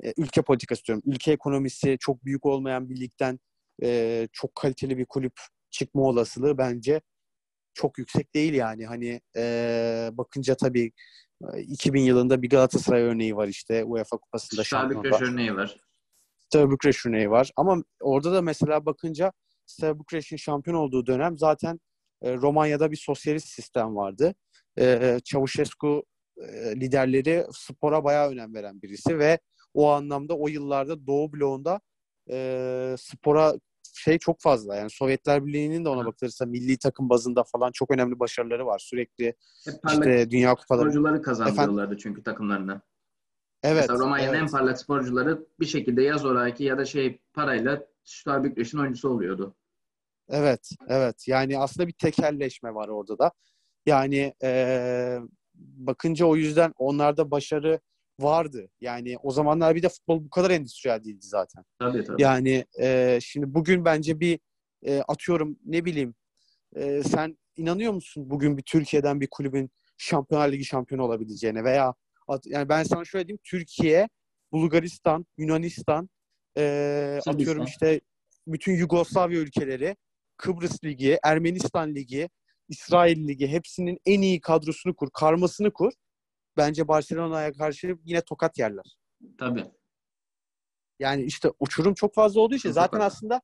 e, 0.04 0.14
ülke 0.18 0.42
politikası 0.42 0.86
diyorum. 0.86 1.04
Ülke 1.06 1.32
ekonomisi 1.32 1.98
çok 2.00 2.26
büyük 2.26 2.46
olmayan 2.46 2.90
bir 2.90 3.00
ligden 3.00 3.40
e, 3.84 4.28
çok 4.34 4.56
kaliteli 4.56 4.98
bir 4.98 5.06
kulüp 5.06 5.34
çıkma 5.72 6.02
olasılığı 6.02 6.58
bence 6.58 7.02
çok 7.74 7.98
yüksek 7.98 8.36
değil 8.36 8.54
yani. 8.54 8.86
Hani 8.86 9.22
e, 9.36 10.10
bakınca 10.14 10.56
tabii 10.56 10.92
e, 11.54 11.62
2000 11.62 12.02
yılında 12.02 12.42
bir 12.42 12.50
Galatasaray 12.50 13.02
örneği 13.02 13.36
var 13.36 13.48
işte 13.48 13.84
UEFA 13.84 14.18
Kupası'nda 14.18 14.64
şampiyon. 14.64 15.04
Bükreş 15.04 15.22
örneği 15.22 15.56
var. 15.56 15.78
Steaua 16.50 16.72
Bükreş 16.72 17.06
örneği 17.06 17.30
var. 17.30 17.52
Ama 17.56 17.84
orada 18.02 18.34
da 18.34 18.42
mesela 18.42 18.86
bakınca 18.86 19.32
Steaua 19.66 20.00
Bükreş'in 20.00 20.38
şampiyon 20.38 20.78
olduğu 20.78 21.06
dönem 21.06 21.38
zaten 21.38 21.80
e, 22.22 22.36
Romanya'da 22.36 22.92
bir 22.92 22.96
sosyalist 22.98 23.48
sistem 23.48 23.96
vardı. 23.96 24.36
E, 24.80 25.20
Çavuşescu 25.24 26.04
e, 26.38 26.76
liderleri 26.76 27.46
spora 27.52 28.04
bayağı 28.04 28.30
önem 28.30 28.54
veren 28.54 28.82
birisi 28.82 29.20
ve 29.20 29.40
o 29.74 29.90
anlamda 29.90 30.38
o 30.38 30.48
yıllarda 30.48 31.08
Doğu 31.08 31.34
bloğunda 31.34 31.82
e, 32.32 32.96
spora 32.98 33.54
şey 33.94 34.18
çok 34.18 34.42
fazla. 34.42 34.76
Yani 34.76 34.90
Sovyetler 34.90 35.46
Birliği'nin 35.46 35.86
de 35.86 35.90
ona 35.90 36.06
bakılırsa 36.06 36.46
milli 36.46 36.78
takım 36.78 37.10
bazında 37.10 37.44
falan 37.44 37.72
çok 37.72 37.92
önemli 37.92 38.20
başarıları 38.20 38.66
var. 38.66 38.80
Sürekli 38.80 39.34
Hep 39.66 39.76
işte 39.88 40.32
dünya 40.32 40.56
kupaları. 40.56 40.92
sporcuları 40.92 41.22
kazandırıyorlardı 41.22 41.98
çünkü 41.98 42.24
takımlarına. 42.24 42.82
Evet. 43.64 43.82
Mesela 43.82 44.00
Romanya'nın 44.00 44.34
evet. 44.34 44.42
en 44.42 44.52
parlak 44.52 44.80
sporcuları 44.80 45.46
bir 45.60 45.66
şekilde 45.66 46.02
ya 46.02 46.18
zoraki 46.18 46.64
ya 46.64 46.78
da 46.78 46.86
şey 46.86 47.22
parayla 47.34 47.86
Süper 48.04 48.44
Bükreş'in 48.44 48.78
oyuncusu 48.78 49.10
oluyordu. 49.10 49.56
Evet, 50.30 50.70
evet. 50.88 51.28
Yani 51.28 51.60
aslında 51.60 51.88
bir 51.88 51.94
tekelleşme 51.94 52.74
var 52.74 52.88
orada 52.88 53.20
da. 53.20 53.32
Yani 53.86 54.34
eee, 54.44 55.20
bakınca 55.56 56.26
o 56.26 56.36
yüzden 56.36 56.74
onlarda 56.78 57.32
başarı 57.32 57.80
vardı. 58.20 58.70
Yani 58.82 59.18
o 59.24 59.32
zamanlar 59.32 59.76
bir 59.76 59.84
de 59.84 59.90
futbol 59.90 60.24
bu 60.26 60.30
kadar 60.30 60.50
endüstriyel 60.52 61.04
değildi 61.04 61.26
zaten. 61.26 61.64
Tabii 61.80 62.04
tabii. 62.04 62.22
Yani 62.22 62.66
eee, 62.80 63.20
şimdi 63.22 63.54
bugün 63.54 63.86
bence 63.86 64.20
bir 64.20 64.40
eee, 64.82 65.04
atıyorum 65.08 65.60
ne 65.66 65.86
bileyim 65.86 66.16
eee, 66.76 67.04
sen 67.04 67.38
inanıyor 67.56 67.94
musun 67.94 68.30
bugün 68.30 68.58
bir 68.58 68.64
Türkiye'den 68.64 69.22
bir 69.22 69.28
kulübün 69.32 69.72
Şampiyonlar 69.98 70.52
Ligi 70.52 70.66
şampiyonu 70.66 71.04
olabileceğine 71.04 71.64
veya 71.64 71.94
yani 72.46 72.70
ben 72.70 72.84
sana 72.84 73.06
şöyle 73.06 73.28
diyeyim 73.28 73.40
Türkiye, 73.44 74.10
Bulgaristan, 74.52 75.26
Yunanistan 75.38 76.10
Sırbistan. 76.58 77.34
atıyorum 77.34 77.64
işte 77.64 78.02
bütün 78.48 78.74
Yugoslavya 78.74 79.40
ülkeleri 79.40 79.96
Kıbrıs 80.38 80.84
Ligi, 80.84 81.20
Ermenistan 81.24 81.96
Ligi, 81.96 82.30
İsrail 82.70 83.28
Ligi 83.28 83.48
hepsinin 83.48 84.00
en 84.06 84.22
iyi 84.22 84.42
kadrosunu 84.42 84.96
kur, 84.96 85.10
karmasını 85.14 85.74
kur. 85.74 85.94
Bence 86.58 86.88
Barcelona'ya 86.88 87.52
karşı 87.52 87.98
yine 88.04 88.22
tokat 88.22 88.60
yerler. 88.60 88.98
Tabii. 89.38 89.66
Yani 91.00 91.24
işte 91.24 91.52
uçurum 91.60 91.94
çok 91.94 92.16
fazla 92.16 92.42
olduğu 92.42 92.56
için 92.56 92.70
Çok 92.70 92.76
zaten 92.76 93.00
aslında 93.00 93.42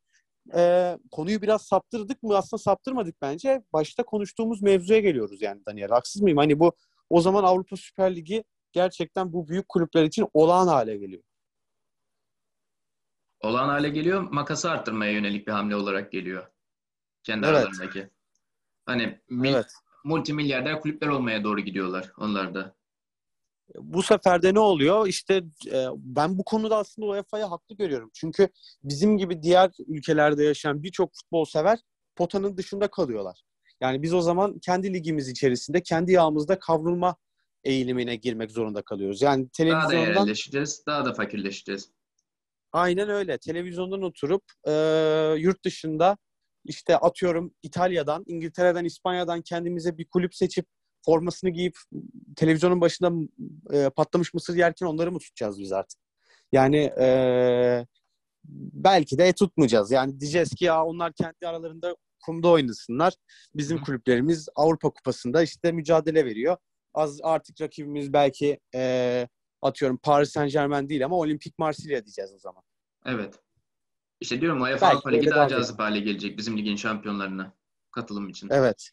e, 0.56 0.94
konuyu 1.12 1.42
biraz 1.42 1.62
saptırdık 1.62 2.24
mı? 2.24 2.38
Aslında 2.38 2.64
saptırmadık 2.64 3.16
bence. 3.22 3.64
Başta 3.74 4.04
konuştuğumuz 4.04 4.62
mevzuya 4.62 5.00
geliyoruz 5.00 5.42
yani 5.42 5.62
Daniel. 5.68 5.90
Haksız 5.90 6.22
mıyım? 6.22 6.38
Hani 6.38 6.60
bu 6.60 6.76
o 7.10 7.22
zaman 7.22 7.44
Avrupa 7.44 7.78
Süper 7.78 8.16
Ligi 8.16 8.44
gerçekten 8.86 9.34
bu 9.34 9.48
büyük 9.48 9.70
kulüpler 9.70 10.04
için 10.04 10.28
olağan 10.34 10.68
hale 10.68 10.98
geliyor. 10.98 11.24
Olağan 13.42 13.68
hale 13.70 13.90
geliyor. 13.90 14.22
Makası 14.22 14.72
arttırmaya 14.72 15.12
yönelik 15.12 15.48
bir 15.48 15.52
hamle 15.52 15.76
olarak 15.76 16.12
geliyor. 16.12 16.48
Kendi 17.24 17.48
Evet. 17.48 17.56
aralarındaki. 17.58 18.10
Hani 18.86 19.22
Evet. 19.46 19.66
multimilyarder 20.04 20.82
kulüpler 20.82 21.08
olmaya 21.08 21.44
doğru 21.44 21.60
gidiyorlar 21.62 22.12
onlar 22.18 22.54
da. 22.56 22.76
bu 23.80 24.04
sefer 24.04 24.42
de 24.42 24.54
ne 24.54 24.60
oluyor? 24.60 25.08
İşte 25.08 25.44
e, 25.72 25.86
ben 25.96 26.38
bu 26.38 26.44
konuda 26.44 26.78
aslında 26.78 27.08
UEFA'yı 27.08 27.46
haklı 27.46 27.76
görüyorum. 27.76 28.10
Çünkü 28.14 28.50
bizim 28.84 29.18
gibi 29.18 29.42
diğer 29.44 29.72
ülkelerde 29.88 30.44
yaşayan 30.44 30.84
birçok 30.84 31.16
futbol 31.16 31.46
sever 31.46 31.80
potanın 32.16 32.58
dışında 32.58 32.88
kalıyorlar. 32.88 33.42
Yani 33.82 34.02
biz 34.02 34.14
o 34.14 34.22
zaman 34.22 34.60
kendi 34.60 34.94
ligimiz 34.94 35.30
içerisinde 35.30 35.84
kendi 35.84 36.12
yağımızda 36.12 36.60
kavrulma 36.60 37.16
eğilimine 37.66 38.16
girmek 38.16 38.52
zorunda 38.52 38.82
kalıyoruz. 38.82 39.22
Yani 39.22 39.44
Daha 39.44 39.48
da 39.48 39.88
televizyondan 39.88 40.00
yerelleşeceğiz. 40.00 40.84
Daha 40.88 41.06
da 41.06 41.14
fakirleşeceğiz. 41.14 41.92
aynen 42.72 43.10
öyle. 43.10 43.38
Televizyondan 43.38 44.02
oturup 44.02 44.44
e, 44.68 44.72
yurt 45.38 45.66
dışında 45.66 46.18
işte 46.66 46.98
atıyorum 46.98 47.54
İtalya'dan, 47.64 48.24
İngiltere'den, 48.28 48.86
İspanya'dan 48.86 49.42
kendimize 49.42 49.98
bir 49.98 50.06
kulüp 50.06 50.36
seçip 50.36 50.66
formasını 51.06 51.50
giyip 51.50 51.78
televizyonun 52.36 52.82
başında 52.82 53.12
e, 53.74 53.90
patlamış 53.90 54.34
mısır 54.34 54.56
yerken 54.56 54.86
onları 54.86 55.12
mı 55.12 55.20
tutacağız 55.20 55.60
biz 55.60 55.72
artık? 55.72 56.00
Yani 56.52 56.78
e, 56.78 57.86
belki 58.74 59.18
de 59.18 59.34
tutmayacağız. 59.34 59.92
Yani 59.92 60.20
diyeceğiz 60.20 60.50
ki 60.50 60.66
ya 60.66 60.86
onlar 60.86 61.14
kendi 61.14 61.48
aralarında 61.48 61.96
kumda 62.26 62.50
oynasınlar. 62.50 63.14
Bizim 63.56 63.82
kulüplerimiz 63.82 64.50
Avrupa 64.56 64.90
Kupası'nda 64.90 65.44
işte 65.44 65.72
mücadele 65.72 66.26
veriyor. 66.26 66.58
Az 66.96 67.20
artık 67.24 67.62
rakibimiz 67.62 68.14
belki 68.14 68.60
e, 68.76 69.28
atıyorum 69.62 69.98
Paris 69.98 70.30
Saint 70.32 70.52
Germain 70.52 70.90
değil 70.90 71.06
ama 71.06 71.16
Olimpik 71.16 71.60
Marsilya 71.60 72.06
diyeceğiz 72.06 72.34
o 72.36 72.40
zaman. 72.40 72.64
Evet. 73.06 73.40
İşte 74.20 74.42
diyorum 74.42 74.62
UEFA 74.62 74.88
Avrupa 74.88 75.10
Ligi 75.10 75.30
daha 75.30 75.48
cazip 75.48 75.80
hale 75.80 76.00
gelecek 76.00 76.38
bizim 76.38 76.58
ligin 76.58 76.76
şampiyonlarına 76.76 77.54
katılım 77.92 78.30
için. 78.30 78.50
Evet. 78.52 78.90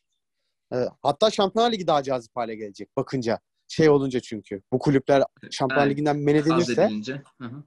Evet. 0.73 0.89
Hatta 1.03 1.31
Şampiyonlar 1.31 1.73
Ligi 1.73 1.87
daha 1.87 2.03
cazip 2.03 2.37
hale 2.37 2.55
gelecek 2.55 2.97
bakınca. 2.97 3.41
Şey 3.69 3.89
olunca 3.89 4.21
çünkü. 4.21 4.63
Bu 4.73 4.79
kulüpler 4.79 5.23
Şampiyonlar 5.51 5.87
Evet. 5.87 5.93
Ligi'nden 5.97 6.17
men 6.17 6.35
edilirse. 6.35 6.85
edilince. 6.85 7.23
Hı 7.41 7.45
hı. 7.49 7.63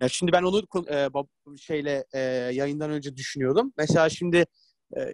Ya 0.00 0.08
şimdi 0.08 0.32
ben 0.32 0.42
onu 0.42 0.62
e, 0.90 1.08
şeyle 1.58 2.04
e, 2.14 2.20
yayından 2.54 2.90
önce 2.90 3.16
düşünüyordum. 3.16 3.72
Mesela 3.76 4.08
şimdi 4.08 4.36
e, 4.36 4.46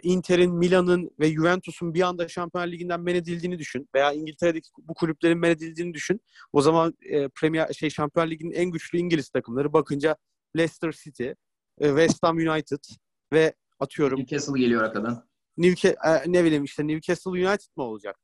Inter'in, 0.02 0.54
Milan'ın 0.54 1.10
ve 1.20 1.32
Juventus'un 1.32 1.94
bir 1.94 2.02
anda 2.02 2.28
Şampiyonlar 2.28 2.72
Ligi'nden 2.72 3.00
men 3.00 3.14
edildiğini 3.14 3.58
düşün. 3.58 3.88
Veya 3.94 4.12
İngiltere'deki 4.12 4.68
bu 4.78 4.94
kulüplerin 4.94 5.38
men 5.38 5.50
edildiğini 5.50 5.94
düşün. 5.94 6.20
O 6.52 6.62
zaman 6.62 6.94
e, 7.02 7.28
Premier 7.28 7.72
şey 7.72 7.90
Şampiyonlar 7.90 8.30
Ligi'nin 8.30 8.52
en 8.52 8.70
güçlü 8.70 8.98
İngiliz 8.98 9.28
takımları 9.28 9.72
bakınca 9.72 10.16
Leicester 10.56 10.92
City, 10.92 11.28
e, 11.80 11.88
West 11.88 12.22
Ham 12.22 12.36
United 12.36 12.84
ve 13.32 13.54
atıyorum 13.80 14.18
Newcastle 14.20 14.60
geliyor 14.60 14.82
arkadan. 14.82 15.28
Newcastle, 15.56 16.22
ne 16.26 16.44
bileyim 16.44 16.64
işte 16.64 16.86
Newcastle 16.86 17.30
United 17.30 17.70
mı 17.76 17.82
olacak? 17.84 18.16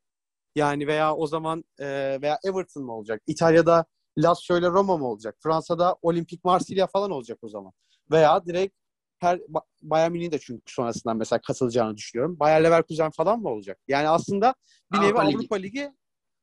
Yani 0.55 0.87
veya 0.87 1.15
o 1.15 1.27
zaman 1.27 1.65
e, 1.79 1.87
veya 2.23 2.39
Everton 2.45 2.85
mı 2.85 2.93
olacak? 2.93 3.23
İtalya'da 3.27 3.85
Lazio 4.19 4.59
ile 4.59 4.67
Roma 4.67 4.97
mı 4.97 5.09
olacak? 5.09 5.37
Fransa'da 5.43 5.97
Olimpik 6.03 6.45
Marsilya 6.45 6.87
falan 6.87 7.11
olacak 7.11 7.39
o 7.43 7.49
zaman. 7.49 7.73
Veya 8.11 8.47
direkt 8.47 8.77
her 9.25 9.39
Ba- 9.39 9.65
Bayern 9.83 10.13
Münih'in 10.13 10.33
de 10.33 10.39
çünkü 10.39 10.73
sonrasından 10.73 11.17
mesela 11.17 11.41
katılacağını 11.41 11.97
düşünüyorum. 11.97 12.39
Bayer 12.41 12.65
Leverkusen 12.65 13.11
falan 13.11 13.41
mı 13.41 13.49
olacak? 13.49 13.79
Yani 13.89 14.09
aslında 14.09 14.55
bir 14.93 14.99
nevi 14.99 15.19
Avrupa 15.19 15.23
Ligi. 15.23 15.37
Avrupa 15.39 15.57
Ligi 15.57 15.93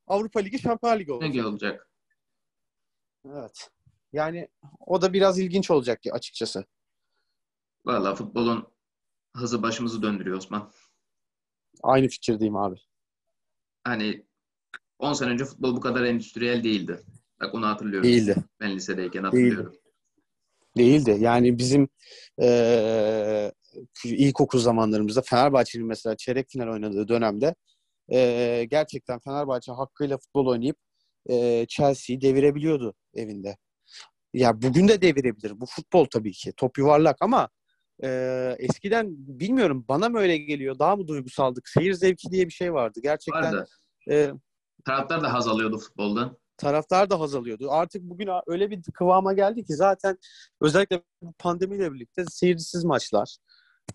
Avrupa 0.08 0.40
Ligi 0.40 0.60
Şampiyonlar 0.60 1.00
Ligi 1.00 1.12
olacak. 1.14 1.34
gibi 1.34 1.46
olacak? 1.46 1.90
Evet. 3.26 3.70
Yani 4.14 4.48
o 4.80 5.02
da 5.02 5.14
biraz 5.14 5.40
ilginç 5.40 5.72
olacak 5.72 6.02
ki 6.02 6.14
açıkçası. 6.14 6.66
Valla 7.86 8.16
futbolun 8.16 8.68
hızı 9.36 9.64
başımızı 9.64 10.02
döndürüyor 10.02 10.38
Osman. 10.38 10.72
Aynı 11.84 12.08
fikirdeyim 12.08 12.56
abi. 12.56 12.76
Hani 13.84 14.26
10 15.00 15.14
sene 15.14 15.30
önce 15.30 15.46
futbol 15.46 15.76
bu 15.76 15.82
kadar 15.82 16.04
endüstriyel 16.04 16.64
değildi. 16.64 17.04
Bak 17.42 17.56
onu 17.56 17.68
hatırlıyorum. 17.68 18.10
Değildi. 18.10 18.36
Ben 18.60 18.76
lisedeyken 18.76 19.24
hatırlıyorum. 19.24 19.66
Değildi. 19.66 19.81
Yani 21.20 21.58
bizim 21.58 21.88
eee 22.42 23.52
ilkokul 24.06 24.60
zamanlarımızda 24.60 25.22
Fenerbahçe'nin 25.22 25.88
mesela 25.88 26.18
çeyrek 26.18 26.50
final 26.50 26.68
oynadığı 26.68 27.08
dönemde 27.08 27.56
eee, 28.10 28.66
gerçekten 28.66 29.20
Fenerbahçe 29.20 29.72
hakkıyla 29.72 30.18
futbol 30.18 30.48
oynayıp 30.48 30.78
eee 31.30 31.66
Chelsea'yi 31.70 32.22
devirebiliyordu 32.22 32.94
evinde. 33.14 33.58
Ya 34.34 34.62
bugün 34.62 34.88
de 34.88 35.02
devirebilir. 35.02 35.62
Bu 35.62 35.66
futbol 35.66 36.06
tabii 36.06 36.32
ki. 36.32 36.54
Top 36.58 36.78
yuvarlak 36.78 37.18
ama 37.22 37.50
eee, 38.04 38.56
eskiden 38.60 39.08
bilmiyorum 39.18 39.86
bana 39.88 40.10
mı 40.10 40.20
öyle 40.20 40.38
geliyor? 40.38 40.80
Daha 40.80 40.96
mı 40.96 41.08
duygusaldık? 41.08 41.70
Seyir 41.70 41.94
zevki 41.94 42.32
diye 42.32 42.48
bir 42.48 42.54
şey 42.54 42.74
vardı. 42.74 43.00
Gerçekten 43.04 43.54
Vardı. 43.54 43.68
eee, 44.08 44.32
Taraftar 44.86 45.24
da 45.24 45.34
haz 45.34 45.48
alıyordu 45.48 45.78
futboldan. 45.80 46.38
Taraftar 46.62 47.10
da 47.10 47.20
haz 47.20 47.36
alıyordu. 47.36 47.72
Artık 47.72 48.02
bugün 48.04 48.30
öyle 48.48 48.70
bir 48.70 48.84
kıvama 48.94 49.34
geldi 49.34 49.64
ki 49.66 49.74
zaten 49.76 50.18
özellikle 50.62 51.02
bu 51.22 51.34
pandemiyle 51.34 51.94
birlikte 51.94 52.26
seyircisiz 52.30 52.84
maçlar. 52.84 53.38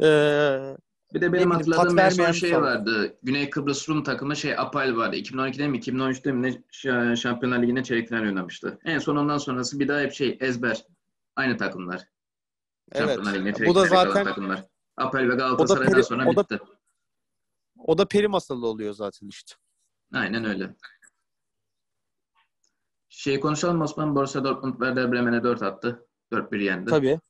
Ee, 0.00 0.76
Bir 1.14 1.20
de 1.20 1.33
benim 1.33 1.50
hatırladığım 1.50 1.98
en 1.98 2.09
son 2.09 2.33
şey 2.33 2.50
falan. 2.50 2.62
vardı. 2.62 3.16
Güney 3.22 3.50
Kıbrıs 3.50 3.88
Rum 3.88 4.02
takımı 4.02 4.37
şey 4.37 4.59
Apal 4.59 4.96
vardı. 4.96 5.16
2012'de 5.16 5.68
mi 5.68 5.79
2013'te 5.79 6.33
mi 6.33 6.42
ne 6.42 7.16
Şampiyonlar 7.16 7.62
Ligi'nde 7.62 7.83
çeyrek 7.83 8.09
final 8.09 8.22
oynamıştı. 8.22 8.79
En 8.85 8.98
son 8.98 9.16
ondan 9.16 9.38
sonrası 9.38 9.79
bir 9.81 9.88
daha 9.88 10.00
hep 10.00 10.12
şey 10.12 10.38
ezber. 10.40 10.85
Aynı 11.37 11.57
takımlar. 11.57 12.09
evet. 12.92 13.18
Bu 13.66 13.74
da 13.74 13.87
zaten 13.87 14.24
takımlar. 14.24 14.64
Apel 14.96 15.29
ve 15.31 15.35
Galatasaray'dan 15.35 15.92
peri- 15.92 16.02
sonra 16.05 16.29
o 16.29 16.37
da- 16.37 16.42
bitti. 16.42 16.59
o 17.79 17.98
da 17.98 18.09
peri 18.09 18.29
masalı 18.29 18.66
oluyor 18.66 18.92
zaten 18.94 19.29
işte. 19.29 19.55
Aynen 20.14 20.44
öyle. 20.44 20.74
Şey 23.16 23.40
konuşalım 23.40 23.81
Osman. 23.81 24.14
Borussia 24.14 24.44
Dortmund 24.44 24.72
Werder 24.72 25.12
Bremen'e 25.12 25.42
4 25.42 25.62
attı. 25.62 26.07
4-1 26.33 26.62
yendi. 26.62 26.90
Tabii. 26.90 27.20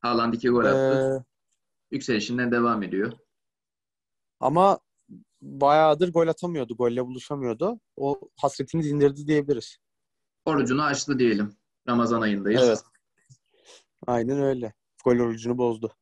Haaland 0.00 0.34
2 0.34 0.48
gol 0.48 0.64
attı. 0.64 1.20
Ee, 1.20 1.94
Yükselişinden 1.94 2.52
devam 2.52 2.82
ediyor. 2.82 3.12
ama 4.40 4.78
bayağıdır 5.42 6.12
gol 6.12 6.28
atamıyordu. 6.28 6.76
Golle 6.76 7.06
buluşamıyordu. 7.06 7.80
O 7.96 8.20
hasretini 8.36 8.84
dindirdi 8.84 9.26
diyebiliriz. 9.26 9.78
Orucunu 10.44 10.82
açtı 10.82 11.18
diyelim. 11.18 11.56
Ramazan 11.88 12.20
ayındayız. 12.20 12.62
Evet. 12.62 12.82
Aynen 14.06 14.42
öyle. 14.42 14.74
Gol 15.04 15.16
orucunu 15.16 15.58
bozdu. 15.58 15.92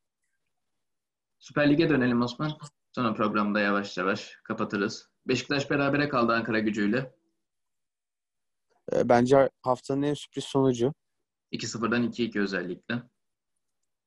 Süper 1.39 1.71
Lig'e 1.71 1.89
dönelim 1.89 2.23
Osman. 2.23 2.53
Sonra 2.93 3.15
programda 3.15 3.61
yavaş 3.61 3.99
yavaş 3.99 4.39
kapatırız. 4.45 5.11
Beşiktaş 5.27 5.71
berabere 5.71 6.09
kaldı 6.09 6.33
Ankara 6.33 6.59
gücüyle. 6.59 7.22
Ee, 8.93 9.09
bence 9.09 9.51
haftanın 9.63 10.03
en 10.03 10.15
sürpriz 10.15 10.45
sonucu. 10.45 10.95
2-0'dan 11.53 12.03
2-2 12.03 12.41
özellikle. 12.41 13.03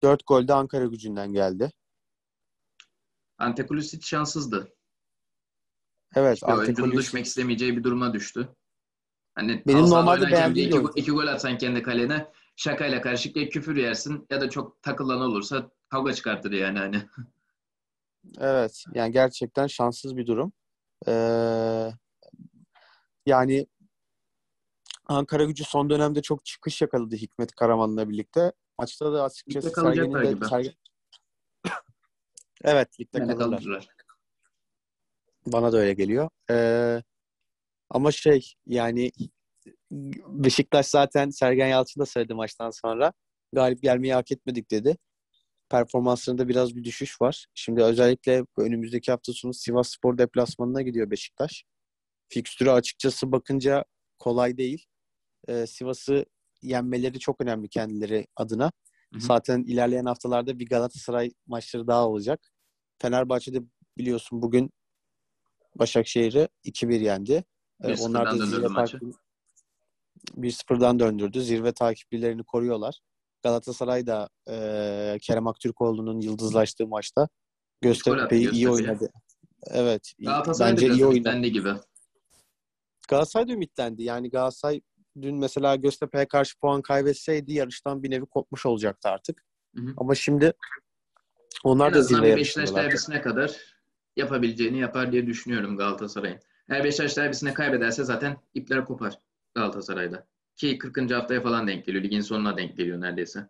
4 0.04 0.28
gol 0.28 0.48
de 0.48 0.54
Ankara 0.54 0.86
gücünden 0.86 1.34
geldi. 1.34 1.72
Ante 3.38 3.66
Kulisic 3.66 4.02
şanssızdı. 4.02 4.74
Evet. 6.16 6.34
İşte 6.36 6.46
Antetokounmpo- 6.46 6.98
düşmek 6.98 7.26
istemeyeceği 7.26 7.78
bir 7.78 7.84
duruma 7.84 8.14
düştü. 8.14 8.56
Hani 9.36 9.64
Benim 9.68 9.90
normalde 9.90 10.32
beğendiğim 10.32 10.70
iki, 10.88 11.00
iki 11.00 11.12
gol 11.12 11.28
atsan 11.28 11.58
kendi 11.58 11.82
kalene 11.84 12.32
şakayla 12.56 13.02
karışık 13.02 13.36
ya 13.36 13.50
küfür 13.50 13.76
yersin 13.76 14.28
ya 14.30 14.42
da 14.42 14.50
çok 14.50 14.82
takılan 14.82 15.22
olursa 15.22 15.72
kavga 15.90 16.14
çıkartır 16.14 16.52
yani 16.52 16.80
hani. 16.80 17.04
Evet. 18.40 18.84
Yani 18.94 19.12
gerçekten 19.12 19.68
şanssız 19.68 20.18
bir 20.18 20.28
durum. 20.28 20.54
Ee, 21.08 21.92
yani 23.26 23.68
Ankara 25.06 25.44
gücü 25.44 25.64
son 25.64 25.90
dönemde 25.90 26.22
çok 26.22 26.46
çıkış 26.46 26.82
yakaladı 26.82 27.16
Hikmet 27.16 27.52
Karaman'la 27.56 28.10
birlikte. 28.10 28.52
Maçta 28.80 29.14
da 29.14 29.24
açıkçası 29.24 29.68
Ligde 29.68 29.74
kalacaklar 29.76 30.24
de. 30.24 30.46
Sergen- 30.46 30.74
Evet, 32.64 33.00
ligde 33.00 33.20
Bende 33.20 33.36
kalırlar. 33.36 33.60
kalırlar. 33.60 33.88
Bana 35.46 35.74
da 35.74 35.78
öyle 35.78 35.94
geliyor. 35.94 36.30
Ee, 36.52 37.04
ama 37.90 38.12
şey 38.12 38.54
yani 38.66 39.12
Beşiktaş 40.28 40.86
zaten 40.88 41.30
Sergen 41.30 41.68
Yalçın 41.68 42.02
da 42.02 42.06
söyledi 42.06 42.34
maçtan 42.34 42.70
sonra. 42.70 43.14
Galip 43.54 43.82
gelmeyi 43.82 44.14
hak 44.14 44.32
etmedik 44.32 44.72
dedi. 44.72 44.98
Performanslarında 45.70 46.48
biraz 46.48 46.76
bir 46.76 46.84
düşüş 46.84 47.22
var. 47.22 47.46
Şimdi 47.54 47.84
özellikle 47.84 48.44
önümüzdeki 48.58 49.12
hafta 49.12 49.34
sonu 49.34 49.54
Sivas 49.54 49.90
Spor 49.90 50.18
deplasmanına 50.18 50.82
gidiyor 50.82 51.12
Beşiktaş. 51.12 51.64
Fikstürü 52.30 52.70
açıkçası 52.70 53.32
bakınca 53.32 53.86
kolay 54.20 54.58
değil. 54.58 54.86
Ee, 55.48 55.68
Sivas'ı 55.68 56.26
yenmeleri 56.62 57.20
çok 57.20 57.42
önemli 57.42 57.70
kendileri 57.70 58.28
adına. 58.36 58.66
Hı 59.14 59.18
hı. 59.18 59.22
Zaten 59.22 59.64
ilerleyen 59.64 60.06
haftalarda 60.06 60.60
bir 60.60 60.66
Galatasaray 60.66 61.32
maçları 61.48 61.88
daha 61.88 62.08
olacak. 62.08 62.40
Fenerbahçe'de 63.02 63.60
biliyorsun 63.98 64.42
bugün 64.42 64.72
Başakşehir'i 65.76 66.48
2-1 66.66 67.04
yendi. 67.04 67.44
1-0'dan 67.82 68.10
onlar 68.10 68.40
da 68.40 68.46
zirve 68.46 68.68
takip 68.68 69.02
1-0'dan 70.36 71.00
döndürdü. 71.00 71.42
Zirve 71.42 71.72
takipçilerini 71.72 72.44
koruyorlar. 72.44 73.00
Galatasaray 73.44 74.08
da 74.08 74.30
e, 74.50 75.18
Kerem 75.22 75.48
Aktürkoğlu'nun 75.48 76.22
yıldızlaştığı 76.22 76.88
maçta 76.88 77.28
Göztepe'yi 77.82 78.52
iyi 78.52 78.70
oynadı. 78.70 79.12
Evet. 79.68 80.14
Galatasaray 80.20 80.72
bence 80.72 80.88
iyi 80.88 81.06
oynadı. 81.06 81.48
gibi. 81.48 81.74
Galatasaray 83.08 83.48
da 83.48 83.52
ümitlendi. 83.52 84.04
Yani 84.04 84.30
Galatasaray 84.30 84.82
dün 85.22 85.36
mesela 85.38 85.76
Göztepe'ye 85.76 86.28
karşı 86.28 86.60
puan 86.60 86.82
kaybetseydi 86.82 87.54
yarıştan 87.54 88.04
bir 88.04 88.12
nevi 88.12 88.26
kopmuş 88.26 88.66
olacaktı 88.66 89.10
artık. 89.10 89.44
Hı 89.76 89.82
hı. 89.82 89.94
Ama 89.98 90.16
şimdi 90.16 90.54
onlar 91.64 91.88
En 91.88 91.94
da 91.94 92.02
zirve 92.02 92.36
Beşiktaş 92.36 92.76
derbisine 92.76 93.22
kadar 93.22 93.56
yapabileceğini 94.16 94.80
yapar 94.80 95.12
diye 95.12 95.28
düşünüyorum 95.28 95.78
Galatasaray'ın. 95.78 96.40
Eğer 96.70 96.84
Beşiktaş 96.84 97.18
derbisine 97.18 97.54
kaybederse 97.54 98.04
zaten 98.04 98.38
ipler 98.54 98.86
kopar 98.86 99.20
Galatasaray'da. 99.56 100.28
Ki 100.56 100.78
40. 100.78 101.12
haftaya 101.12 101.42
falan 101.42 101.68
denk 101.68 101.86
geliyor. 101.86 102.04
Ligin 102.04 102.22
sonuna 102.22 102.58
denk 102.58 102.78
geliyor 102.78 103.02
neredeyse. 103.02 103.50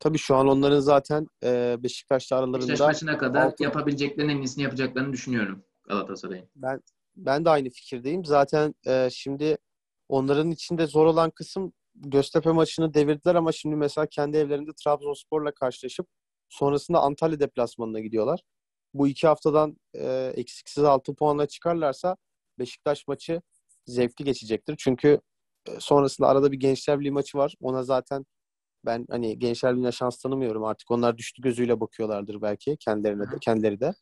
Tabii 0.00 0.18
şu 0.18 0.36
an 0.36 0.48
onların 0.48 0.80
zaten 0.80 1.26
e, 1.44 1.76
Beşiktaş'la 1.78 2.36
aralarında 2.36 2.58
Beşiktaş 2.58 2.86
maçına 2.86 3.18
kadar 3.18 3.46
altı- 3.46 3.62
yapabileceklerinin 3.62 4.32
en 4.32 4.38
iyisini 4.42 4.64
yapacaklarını 4.64 5.12
düşünüyorum 5.12 5.64
Galatasaray'ın. 5.88 6.48
Ben 6.56 6.80
ben 7.16 7.44
de 7.44 7.50
aynı 7.50 7.70
fikirdeyim. 7.70 8.24
Zaten 8.24 8.74
e, 8.86 9.08
şimdi 9.12 9.58
onların 10.08 10.50
içinde 10.50 10.86
zor 10.86 11.06
olan 11.06 11.30
kısım 11.30 11.72
Göztepe 11.94 12.50
maçını 12.50 12.94
devirdiler 12.94 13.34
ama 13.34 13.52
şimdi 13.52 13.76
mesela 13.76 14.06
kendi 14.06 14.36
evlerinde 14.36 14.70
Trabzonspor'la 14.84 15.52
karşılaşıp 15.54 16.06
sonrasında 16.48 17.00
Antalya 17.00 17.40
deplasmanına 17.40 18.00
gidiyorlar. 18.00 18.40
Bu 18.94 19.08
iki 19.08 19.26
haftadan 19.26 19.76
e, 19.94 20.32
eksiksiz 20.36 20.84
6 20.84 21.14
puanla 21.14 21.46
çıkarlarsa 21.46 22.16
Beşiktaş 22.58 23.08
maçı 23.08 23.42
zevkli 23.86 24.24
geçecektir. 24.24 24.74
Çünkü 24.78 25.20
e, 25.68 25.80
sonrasında 25.80 26.28
arada 26.28 26.52
bir 26.52 26.60
Gençler 26.60 27.00
Birliği 27.00 27.10
maçı 27.10 27.38
var. 27.38 27.54
Ona 27.60 27.82
zaten 27.82 28.26
ben 28.86 29.06
hani 29.10 29.38
Gençler 29.38 29.72
Birliği'ne 29.72 29.92
şans 29.92 30.18
tanımıyorum 30.22 30.64
artık. 30.64 30.90
Onlar 30.90 31.18
düştü 31.18 31.42
gözüyle 31.42 31.80
bakıyorlardır 31.80 32.42
belki 32.42 32.76
kendilerine 32.76 33.22
de, 33.22 33.36
kendileri 33.40 33.80
de. 33.80 33.94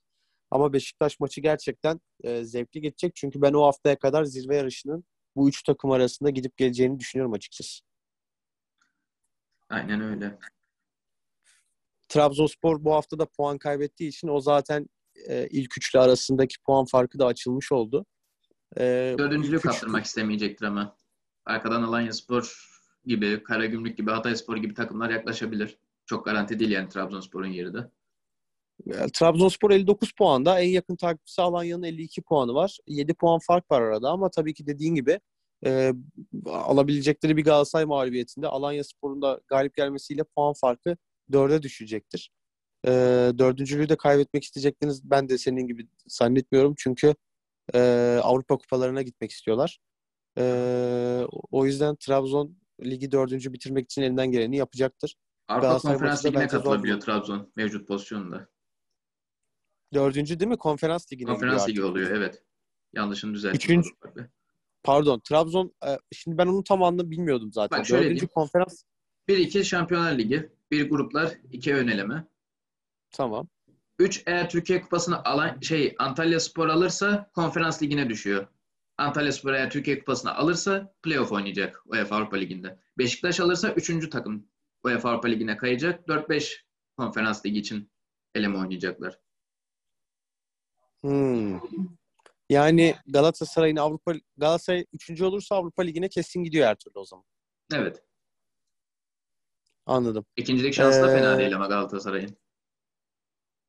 Ama 0.51 0.73
Beşiktaş 0.73 1.21
maçı 1.21 1.41
gerçekten 1.41 2.01
e, 2.25 2.45
zevkli 2.45 2.81
geçecek. 2.81 3.17
Çünkü 3.17 3.43
ben 3.43 3.53
o 3.53 3.63
haftaya 3.63 3.99
kadar 3.99 4.25
zirve 4.25 4.57
yarışının 4.57 5.05
bu 5.37 5.49
üç 5.49 5.63
takım 5.63 5.91
arasında 5.91 6.31
gidip 6.31 6.57
geleceğini 6.57 6.99
düşünüyorum 6.99 7.33
açıkçası. 7.33 7.85
Aynen 9.71 10.01
öyle. 10.01 10.39
Trabzonspor 12.09 12.85
bu 12.85 12.95
hafta 12.95 13.19
da 13.19 13.27
puan 13.27 13.59
kaybettiği 13.59 14.09
için 14.09 14.29
o 14.29 14.41
zaten 14.41 14.87
e, 15.29 15.47
ilk 15.51 15.79
üçlü 15.79 15.99
arasındaki 15.99 16.55
puan 16.67 16.85
farkı 16.85 17.19
da 17.19 17.27
açılmış 17.27 17.73
oldu. 17.73 18.07
E, 18.79 19.15
Dördüncülüğü 19.19 19.57
ilk 19.57 19.65
üç- 19.65 19.71
kaptırmak 19.71 20.05
istemeyecektir 20.05 20.67
ama. 20.67 20.97
Arkadan 21.45 21.83
Alanyaspor 21.83 22.67
gibi, 23.05 23.43
Karagümrük 23.43 23.97
gibi, 23.97 24.11
Hatayspor 24.11 24.57
gibi 24.57 24.75
takımlar 24.75 25.11
yaklaşabilir. 25.11 25.79
Çok 26.07 26.25
garanti 26.25 26.59
değil 26.59 26.71
yani 26.71 26.89
Trabzonspor'un 26.89 27.47
yeri 27.47 27.75
de. 27.75 27.91
E, 28.87 29.09
Trabzonspor 29.13 29.71
59 29.71 30.13
puanda. 30.13 30.61
En 30.61 30.69
yakın 30.69 30.97
takipçisi 30.97 31.43
Alanya'nın 31.43 31.83
52 31.83 32.23
puanı 32.23 32.55
var. 32.55 32.79
7 32.87 33.15
puan 33.15 33.39
fark 33.47 33.71
var 33.71 33.83
arada 33.83 34.11
ama 34.11 34.31
tabii 34.31 34.55
ki 34.55 34.67
dediğin 34.67 34.95
gibi 34.95 35.21
e, 35.67 35.93
alabilecekleri 36.47 37.37
bir 37.37 37.45
Galatasaray 37.45 37.85
mağlubiyetinde 37.85 38.49
Alanya 38.49 38.85
Spor'un 38.85 39.23
da 39.23 39.41
galip 39.49 39.75
gelmesiyle 39.75 40.25
puan 40.25 40.55
farkı 40.61 40.97
4'e 41.31 41.63
düşecektir. 41.63 42.31
E, 42.87 42.91
dördüncülüğü 43.39 43.89
de 43.89 43.97
kaybetmek 43.97 44.45
isteyeceklerini 44.45 44.97
ben 45.05 45.29
de 45.29 45.39
senin 45.39 45.67
gibi 45.67 45.89
zannetmiyorum. 46.07 46.75
Çünkü 46.79 47.15
e, 47.75 47.81
Avrupa 48.23 48.59
kupalarına 48.59 49.03
gitmek 49.03 49.31
istiyorlar. 49.31 49.79
E, 50.39 50.45
o 51.51 51.67
yüzden 51.67 51.97
Trabzon 51.97 52.57
ligi 52.85 53.13
dördüncü 53.13 53.53
bitirmek 53.53 53.85
için 53.85 54.03
elinden 54.03 54.31
geleni 54.31 54.57
yapacaktır. 54.57 55.17
Avrupa 55.49 55.79
Konferans 55.79 56.27
Ligi'ne 56.27 56.47
katılabiliyor 56.47 57.01
Trabzon 57.01 57.53
mevcut 57.57 57.89
pozisyonunda. 57.89 58.49
Dördüncü 59.97 60.41
değil 60.41 60.49
mi? 60.49 60.57
Konferans 60.57 61.13
ligine 61.13 61.31
Konferans 61.31 61.69
Ligi 61.69 61.83
oluyor 61.85 62.11
evet. 62.11 62.43
Yanlışını 62.93 63.35
düzelttim. 63.35 63.57
Üçüncü- 63.57 63.91
Pardon 64.83 65.21
Trabzon 65.21 65.75
e, 65.87 65.99
şimdi 66.13 66.39
ben 66.39 66.47
onun 66.47 66.63
tamamını 66.63 67.11
bilmiyordum 67.11 67.53
zaten. 67.53 67.79
Bak 67.79 67.87
şöyle 67.87 68.03
Dördüncü 68.05 68.21
diyeyim. 68.21 68.31
konferans 68.35 68.83
1-2 69.29 69.65
Şampiyonlar 69.65 70.19
Ligi, 70.19 70.51
bir 70.71 70.91
gruplar, 70.91 71.33
iki 71.53 71.75
ön 71.75 71.89
eleme. 71.89 72.25
tamam. 73.11 73.49
3 73.99 74.23
eğer 74.27 74.51
Türkiye 74.51 74.81
Kupası'nı 74.83 75.25
alan 75.25 75.61
şey 75.61 75.95
Antalya 75.99 76.41
Spor 76.41 76.69
alırsa 76.69 77.31
konferans 77.35 77.83
ligine 77.83 78.09
düşüyor. 78.09 78.47
Antalya 78.99 79.33
Spor 79.33 79.53
eğer 79.53 79.71
Türkiye 79.71 79.99
Kupası'nı 79.99 80.35
alırsa 80.35 80.95
playoff 81.03 81.33
oynayacak 81.33 81.83
UEFA 81.87 82.17
Avrupa 82.17 82.37
Ligi'nde. 82.37 82.79
Beşiktaş 82.99 83.41
alırsa 83.41 83.73
3. 83.73 84.11
takım 84.11 84.49
UEFA 84.85 85.11
Avrupa 85.11 85.29
Ligi'ne 85.29 85.57
kayacak. 85.57 86.09
4-5 86.09 86.65
konferans 86.97 87.47
ligi 87.47 87.59
için 87.59 87.91
eleme 88.35 88.59
oynayacaklar. 88.59 89.19
Hmm. 91.07 91.61
Yani 92.51 92.95
Galatasaray'ın 93.07 93.77
Avrupa 93.77 94.13
Galatasaray 94.37 94.85
üçüncü 94.93 95.25
olursa 95.25 95.57
Avrupa 95.57 95.83
Ligi'ne 95.83 96.09
kesin 96.09 96.43
gidiyor 96.45 96.67
her 96.67 96.75
türlü 96.75 96.99
o 96.99 97.05
zaman. 97.05 97.25
Evet. 97.75 98.03
Anladım. 99.87 100.25
İkincilik 100.37 100.75
şansı 100.75 101.03
da 101.03 101.09
fena 101.09 101.35
Ee, 101.35 101.39
değil 101.39 101.57
ama 101.57 101.67
Galatasaray'ın. 101.67 102.37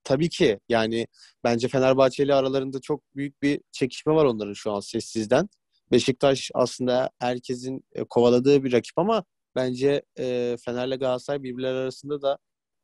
Tabii 0.04 0.30
ki 0.30 0.60
yani 0.70 1.08
bence 1.44 1.68
Fenerbahçe 1.68 2.24
ile 2.24 2.34
aralarında 2.34 2.82
çok 2.82 3.16
büyük 3.16 3.42
bir 3.42 3.62
çekişme 3.72 4.14
var 4.14 4.26
onların 4.26 4.54
şu 4.54 4.72
an 4.72 4.80
sessizden. 4.80 5.50
Beşiktaş 5.92 6.52
aslında 6.54 7.10
herkesin 7.20 7.86
e, 7.92 8.04
kovaladığı 8.04 8.64
bir 8.64 8.72
rakip 8.72 8.98
ama 8.98 9.24
bence 9.56 10.02
e, 10.20 10.58
Fener'le 10.66 11.00
Galatasaray 11.00 11.44
birbirleri 11.44 11.78
arasında 11.78 12.22
da 12.22 12.38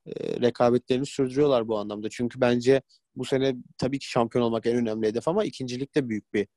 e, 0.06 0.42
rekabetlerini 0.42 1.06
sürdürüyorlar 1.06 1.68
bu 1.68 1.78
anlamda. 1.78 2.10
Çünkü 2.10 2.42
bence 2.42 2.82
bu 3.16 3.26
sene 3.26 3.56
tabii 3.78 4.00
ki 4.00 4.10
şampiyon 4.10 4.46
olmak 4.46 4.66
en 4.66 4.76
önemli 4.76 5.08
hedef 5.08 5.28
ama 5.28 5.44
ikincilik 5.46 5.96
de 5.96 6.10
büyük 6.10 6.34
bir 6.34 6.48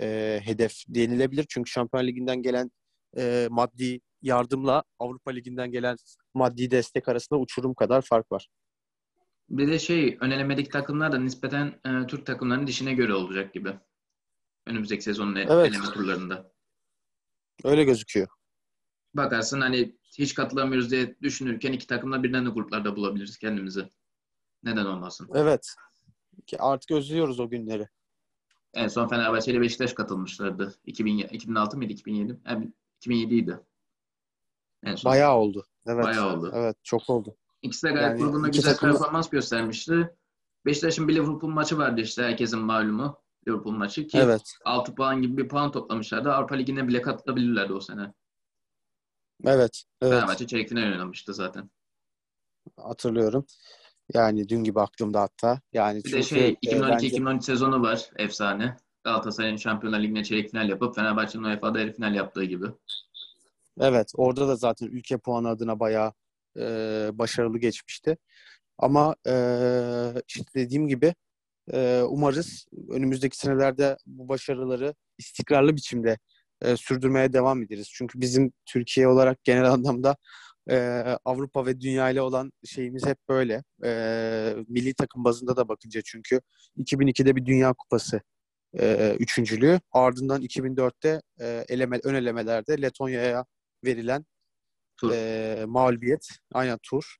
e, 0.00 0.40
hedef 0.44 0.72
denilebilir. 0.88 1.46
Çünkü 1.48 1.70
Şampiyon 1.70 2.06
Ligi'nden 2.06 2.42
gelen 2.42 2.70
e, 3.16 3.48
maddi 3.50 4.00
yardımla 4.22 4.84
Avrupa 4.98 5.30
Ligi'nden 5.30 5.70
gelen 5.72 5.96
maddi 6.34 6.70
destek 6.70 7.08
arasında 7.08 7.38
uçurum 7.40 7.74
kadar 7.74 8.02
fark 8.02 8.32
var. 8.32 8.48
Bir 9.48 9.68
de 9.68 9.78
şey 9.78 10.18
önelemedeki 10.20 10.70
takımlar 10.70 11.12
da 11.12 11.18
nispeten 11.18 11.66
e, 11.86 12.06
Türk 12.06 12.26
takımlarının 12.26 12.66
dişine 12.66 12.94
göre 12.94 13.14
olacak 13.14 13.54
gibi. 13.54 13.72
Önümüzdeki 14.66 15.02
sezonun 15.02 15.36
el- 15.36 15.48
Evet. 15.50 15.68
eleme 15.68 15.84
turlarında. 15.84 16.52
Öyle 17.64 17.84
gözüküyor. 17.84 18.28
Bakarsın 19.14 19.60
hani 19.60 19.98
hiç 20.18 20.34
katılamıyoruz 20.34 20.90
diye 20.90 21.16
düşünürken 21.22 21.72
iki 21.72 21.86
takımla 21.86 22.22
birden 22.22 22.46
de 22.46 22.50
gruplarda 22.50 22.96
bulabiliriz 22.96 23.38
kendimizi. 23.38 23.88
Neden 24.62 24.84
olmasın? 24.84 25.28
Evet. 25.34 25.74
Ki 26.46 26.58
Artık 26.60 26.90
özlüyoruz 26.90 27.40
o 27.40 27.48
günleri. 27.50 27.88
En 28.74 28.88
son 28.88 29.08
Fenerbahçe 29.08 29.52
ile 29.52 29.60
Beşiktaş 29.60 29.92
katılmışlardı. 29.92 30.74
2000, 30.84 31.18
2006 31.18 31.76
mıydı? 31.76 31.92
2007? 31.92 32.40
Yani 32.46 32.72
2007 32.96 33.34
idi. 33.34 33.60
En 34.82 34.94
son. 34.94 35.12
Bayağı 35.12 35.34
oldu. 35.36 35.66
Evet. 35.86 36.04
Bayağı 36.04 36.36
oldu. 36.36 36.50
Evet, 36.54 36.76
çok 36.82 37.10
oldu. 37.10 37.36
İkisi 37.62 37.86
de 37.86 37.90
gayet 37.92 38.10
Yani 38.10 38.20
grubunda 38.20 38.48
güzel 38.48 38.74
takım- 38.74 38.90
performans 38.90 39.30
göstermişti. 39.30 40.16
Beşiktaş'ın 40.66 41.08
bir 41.08 41.14
Liverpool 41.14 41.50
maçı 41.50 41.78
vardı 41.78 42.00
işte 42.00 42.22
herkesin 42.22 42.58
malumu. 42.58 43.22
Liverpool 43.48 43.72
maçı 43.74 44.06
ki 44.06 44.18
Evet. 44.18 44.42
6 44.64 44.94
puan 44.94 45.22
gibi 45.22 45.36
bir 45.42 45.48
puan 45.48 45.72
toplamışlardı. 45.72 46.32
Avrupa 46.32 46.54
Ligi'ne 46.54 46.88
bile 46.88 47.02
katılabilirlerdi 47.02 47.72
o 47.72 47.80
sene. 47.80 48.12
Evet. 49.44 49.84
Evet. 50.02 50.12
Fenerbahçe 50.12 50.46
çeyrek 50.46 50.68
final 50.68 50.82
oynamıştı 50.92 51.34
zaten. 51.34 51.70
Hatırlıyorum. 52.76 53.46
Yani 54.14 54.48
dün 54.48 54.64
gibi 54.64 54.80
aklımda 54.80 55.20
hatta. 55.20 55.60
Yani 55.72 56.04
Bir 56.04 56.12
de 56.12 56.22
şey 56.22 56.48
e, 56.48 56.56
bence- 56.72 57.06
2012-2013 57.06 57.42
sezonu 57.42 57.82
var 57.82 58.10
efsane. 58.16 58.76
Galatasaray'ın 59.04 59.56
Şampiyonlar 59.56 60.00
Ligi'ne 60.00 60.24
çeyrek 60.24 60.50
final 60.50 60.68
yapıp 60.68 60.94
Fenerbahçe'nin 60.94 61.44
UEFA'da 61.44 61.80
yarı 61.80 61.92
final 61.92 62.14
yaptığı 62.14 62.44
gibi. 62.44 62.66
Evet, 63.80 64.12
orada 64.14 64.48
da 64.48 64.56
zaten 64.56 64.86
ülke 64.86 65.18
puanı 65.18 65.48
adına 65.48 65.80
bayağı 65.80 66.12
e, 66.58 66.62
başarılı 67.12 67.58
geçmişti. 67.58 68.16
Ama 68.78 69.16
e, 69.26 69.34
işte 70.28 70.44
dediğim 70.54 70.88
gibi 70.88 71.14
e, 71.72 72.02
umarız 72.08 72.66
önümüzdeki 72.88 73.36
senelerde 73.36 73.96
bu 74.06 74.28
başarıları 74.28 74.94
istikrarlı 75.18 75.76
biçimde 75.76 76.18
e, 76.62 76.76
sürdürmeye 76.76 77.32
devam 77.32 77.62
ederiz. 77.62 77.88
Çünkü 77.92 78.20
bizim 78.20 78.52
Türkiye 78.66 79.08
olarak 79.08 79.44
genel 79.44 79.64
anlamda 79.70 80.16
e, 80.70 80.76
Avrupa 81.24 81.66
ve 81.66 81.80
dünya 81.80 82.10
ile 82.10 82.22
olan 82.22 82.52
şeyimiz 82.64 83.06
hep 83.06 83.18
böyle. 83.28 83.62
E, 83.84 84.54
milli 84.68 84.94
takım 84.94 85.24
bazında 85.24 85.56
da 85.56 85.68
bakınca 85.68 86.00
çünkü 86.04 86.40
2002'de 86.78 87.36
bir 87.36 87.46
Dünya 87.46 87.72
Kupası 87.72 88.20
e, 88.78 89.16
üçüncülüğü. 89.18 89.80
Ardından 89.92 90.42
2004'te 90.42 91.22
e, 91.40 91.64
eleme, 91.68 92.00
ön 92.04 92.14
elemelerde 92.14 92.82
Letonya'ya 92.82 93.44
verilen 93.84 94.24
Tur. 94.96 95.12
e, 95.14 95.64
mağlubiyet. 95.66 96.28
Aynen 96.54 96.78
tur. 96.82 97.16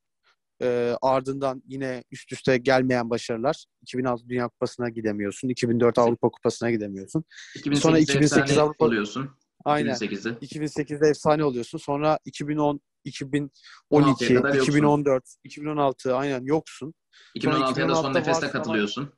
E, 0.61 0.95
ardından 1.01 1.63
yine 1.67 2.03
üst 2.11 2.31
üste 2.31 2.57
gelmeyen 2.57 3.09
başarılar. 3.09 3.65
2006 3.81 4.29
Dünya 4.29 4.47
Kupası'na 4.47 4.89
gidemiyorsun. 4.89 5.49
2004 5.49 5.99
Avrupa 5.99 6.29
Kupası'na 6.29 6.71
gidemiyorsun. 6.71 7.23
2008'de 7.55 7.75
Sonra 7.75 7.97
2008 7.99 8.37
efsane 8.37 8.59
Avrupa- 8.61 8.85
oluyorsun. 8.85 9.29
Aynen. 9.65 9.93
2008'de. 9.93 10.29
2008'de 10.29 11.07
efsane 11.07 11.43
oluyorsun. 11.43 11.77
Sonra 11.77 12.19
2010, 12.25 12.81
2012, 13.05 13.51
16'ya 13.91 14.41
kadar 14.41 14.53
yoksun. 14.53 14.71
2014, 14.71 15.23
2016 15.43 16.15
aynen 16.15 16.43
yoksun. 16.43 16.93
2016'ya 17.37 17.89
da 17.89 17.95
son 17.95 18.11
2016'da 18.11 18.19
nefeste 18.19 18.49
katılıyorsun. 18.49 19.13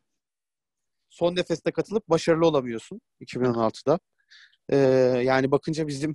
Son 1.10 1.36
nefeste 1.36 1.71
katılıp 1.71 2.10
başarılı 2.10 2.47
olamıyorsun 2.47 3.01
2016'da. 3.21 3.99
Ee, 4.69 4.77
yani 5.23 5.51
bakınca 5.51 5.88
bizim 5.88 6.13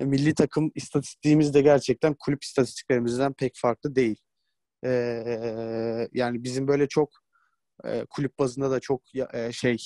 milli 0.00 0.34
takım 0.34 0.70
istatistiğimiz 0.74 1.54
de 1.54 1.62
gerçekten 1.62 2.14
kulüp 2.14 2.44
istatistiklerimizden 2.44 3.32
pek 3.32 3.52
farklı 3.56 3.94
değil. 3.94 4.16
Ee, 4.84 6.08
yani 6.12 6.44
bizim 6.44 6.68
böyle 6.68 6.88
çok 6.88 7.10
e, 7.84 8.04
kulüp 8.10 8.38
bazında 8.38 8.70
da 8.70 8.80
çok 8.80 9.02
e, 9.32 9.52
şey 9.52 9.76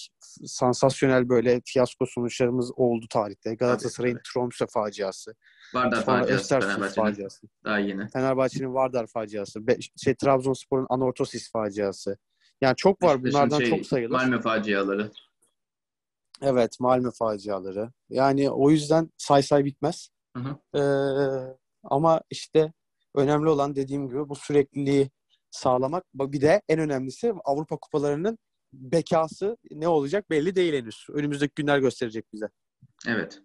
sansasyonel 0.46 1.28
böyle 1.28 1.60
fiyasko 1.64 2.06
sonuçlarımız 2.06 2.72
oldu 2.76 3.06
tarihte. 3.10 3.54
Galatasaray'ın. 3.54 4.20
Tromsø 4.34 4.66
faciası, 4.66 5.34
Vardar 5.74 6.02
sonra 6.02 6.20
faciası 6.20 6.60
Fenerbahçe'nin. 6.60 7.06
faciası, 7.06 7.46
Daha 7.64 7.78
yeni. 7.78 8.08
Fenerbahçe'nin 8.08 8.74
Vardar 8.74 9.06
faciası, 9.06 9.66
Be- 9.66 9.78
şey 9.96 10.14
Trabzonspor'un 10.14 10.86
Anortosis 10.90 11.52
faciası. 11.52 12.18
Yani 12.60 12.76
çok 12.76 13.02
var 13.02 13.24
bunlardan 13.24 13.58
şey, 13.58 13.70
çok 13.70 13.86
sayılır. 13.86 14.12
Malmö 14.12 14.40
faciaları. 14.40 15.10
Evet, 16.42 16.80
Malmö 16.80 17.10
faciaları. 17.10 17.92
Yani 18.08 18.50
o 18.50 18.70
yüzden 18.70 19.10
say 19.16 19.42
say 19.42 19.64
bitmez. 19.64 20.08
Hı 20.36 20.42
hı. 20.42 20.78
Ee, 20.78 21.56
ama 21.84 22.20
işte 22.30 22.72
önemli 23.14 23.48
olan 23.48 23.76
dediğim 23.76 24.08
gibi 24.08 24.28
bu 24.28 24.34
sürekliliği 24.34 25.10
sağlamak. 25.50 26.04
Bir 26.14 26.40
de 26.40 26.62
en 26.68 26.78
önemlisi 26.78 27.32
Avrupa 27.44 27.76
kupalarının 27.76 28.38
bekası 28.72 29.56
ne 29.70 29.88
olacak 29.88 30.30
belli 30.30 30.54
değil 30.54 30.74
henüz. 30.74 31.06
Önümüzdeki 31.12 31.52
günler 31.54 31.78
gösterecek 31.78 32.32
bize. 32.32 32.48
Evet. 33.08 33.42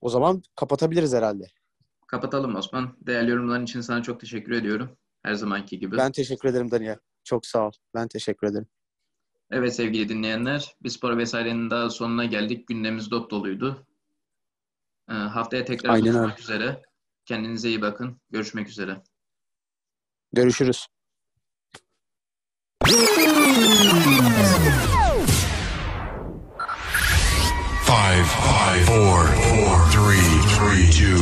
O 0.00 0.08
zaman 0.08 0.42
kapatabiliriz 0.56 1.12
herhalde. 1.12 1.44
Kapatalım 2.06 2.56
Osman. 2.56 2.96
Değerli 3.00 3.30
yorumların 3.30 3.64
için 3.64 3.80
sana 3.80 4.02
çok 4.02 4.20
teşekkür 4.20 4.52
ediyorum. 4.52 4.96
Her 5.22 5.34
zamanki 5.34 5.78
gibi. 5.78 5.96
Ben 5.96 6.12
teşekkür 6.12 6.48
ederim 6.48 6.70
Daniel. 6.70 6.98
Çok 7.24 7.46
sağ 7.46 7.66
ol. 7.66 7.72
Ben 7.94 8.08
teşekkür 8.08 8.46
ederim. 8.46 8.66
Evet 9.50 9.74
sevgili 9.74 10.08
dinleyenler. 10.08 10.76
Bir 10.82 10.88
spor 10.88 11.16
vesairenin 11.18 11.70
daha 11.70 11.90
sonuna 11.90 12.24
geldik. 12.24 12.68
Gündemimiz 12.68 13.10
dop 13.10 13.30
doluydu. 13.30 13.86
Ee, 15.10 15.12
haftaya 15.14 15.64
tekrar 15.64 15.90
Aynen 15.90 16.04
buluşmak 16.14 16.30
öyle. 16.32 16.40
üzere. 16.42 16.82
Kendinize 17.24 17.68
iyi 17.68 17.82
bakın. 17.82 18.20
Görüşmek 18.30 18.68
üzere. 18.68 19.02
Görüşürüz. 20.32 20.86
Five, 27.84 28.24
five, 28.24 28.84
four, 28.86 29.26
four, 29.48 29.74
three, 29.90 30.28
three, 30.56 30.86
two, 30.90 31.20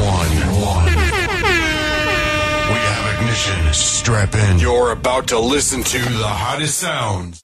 one, 0.00 0.32
one. 0.60 0.86
We 0.86 2.78
have 2.90 3.20
ignition. 3.20 3.72
Strap 3.72 4.34
in. 4.34 4.58
You're 4.58 4.92
about 4.92 5.28
to 5.28 5.38
listen 5.38 5.82
to 5.82 5.98
the 5.98 6.26
hottest 6.26 6.78
sounds 6.78 7.43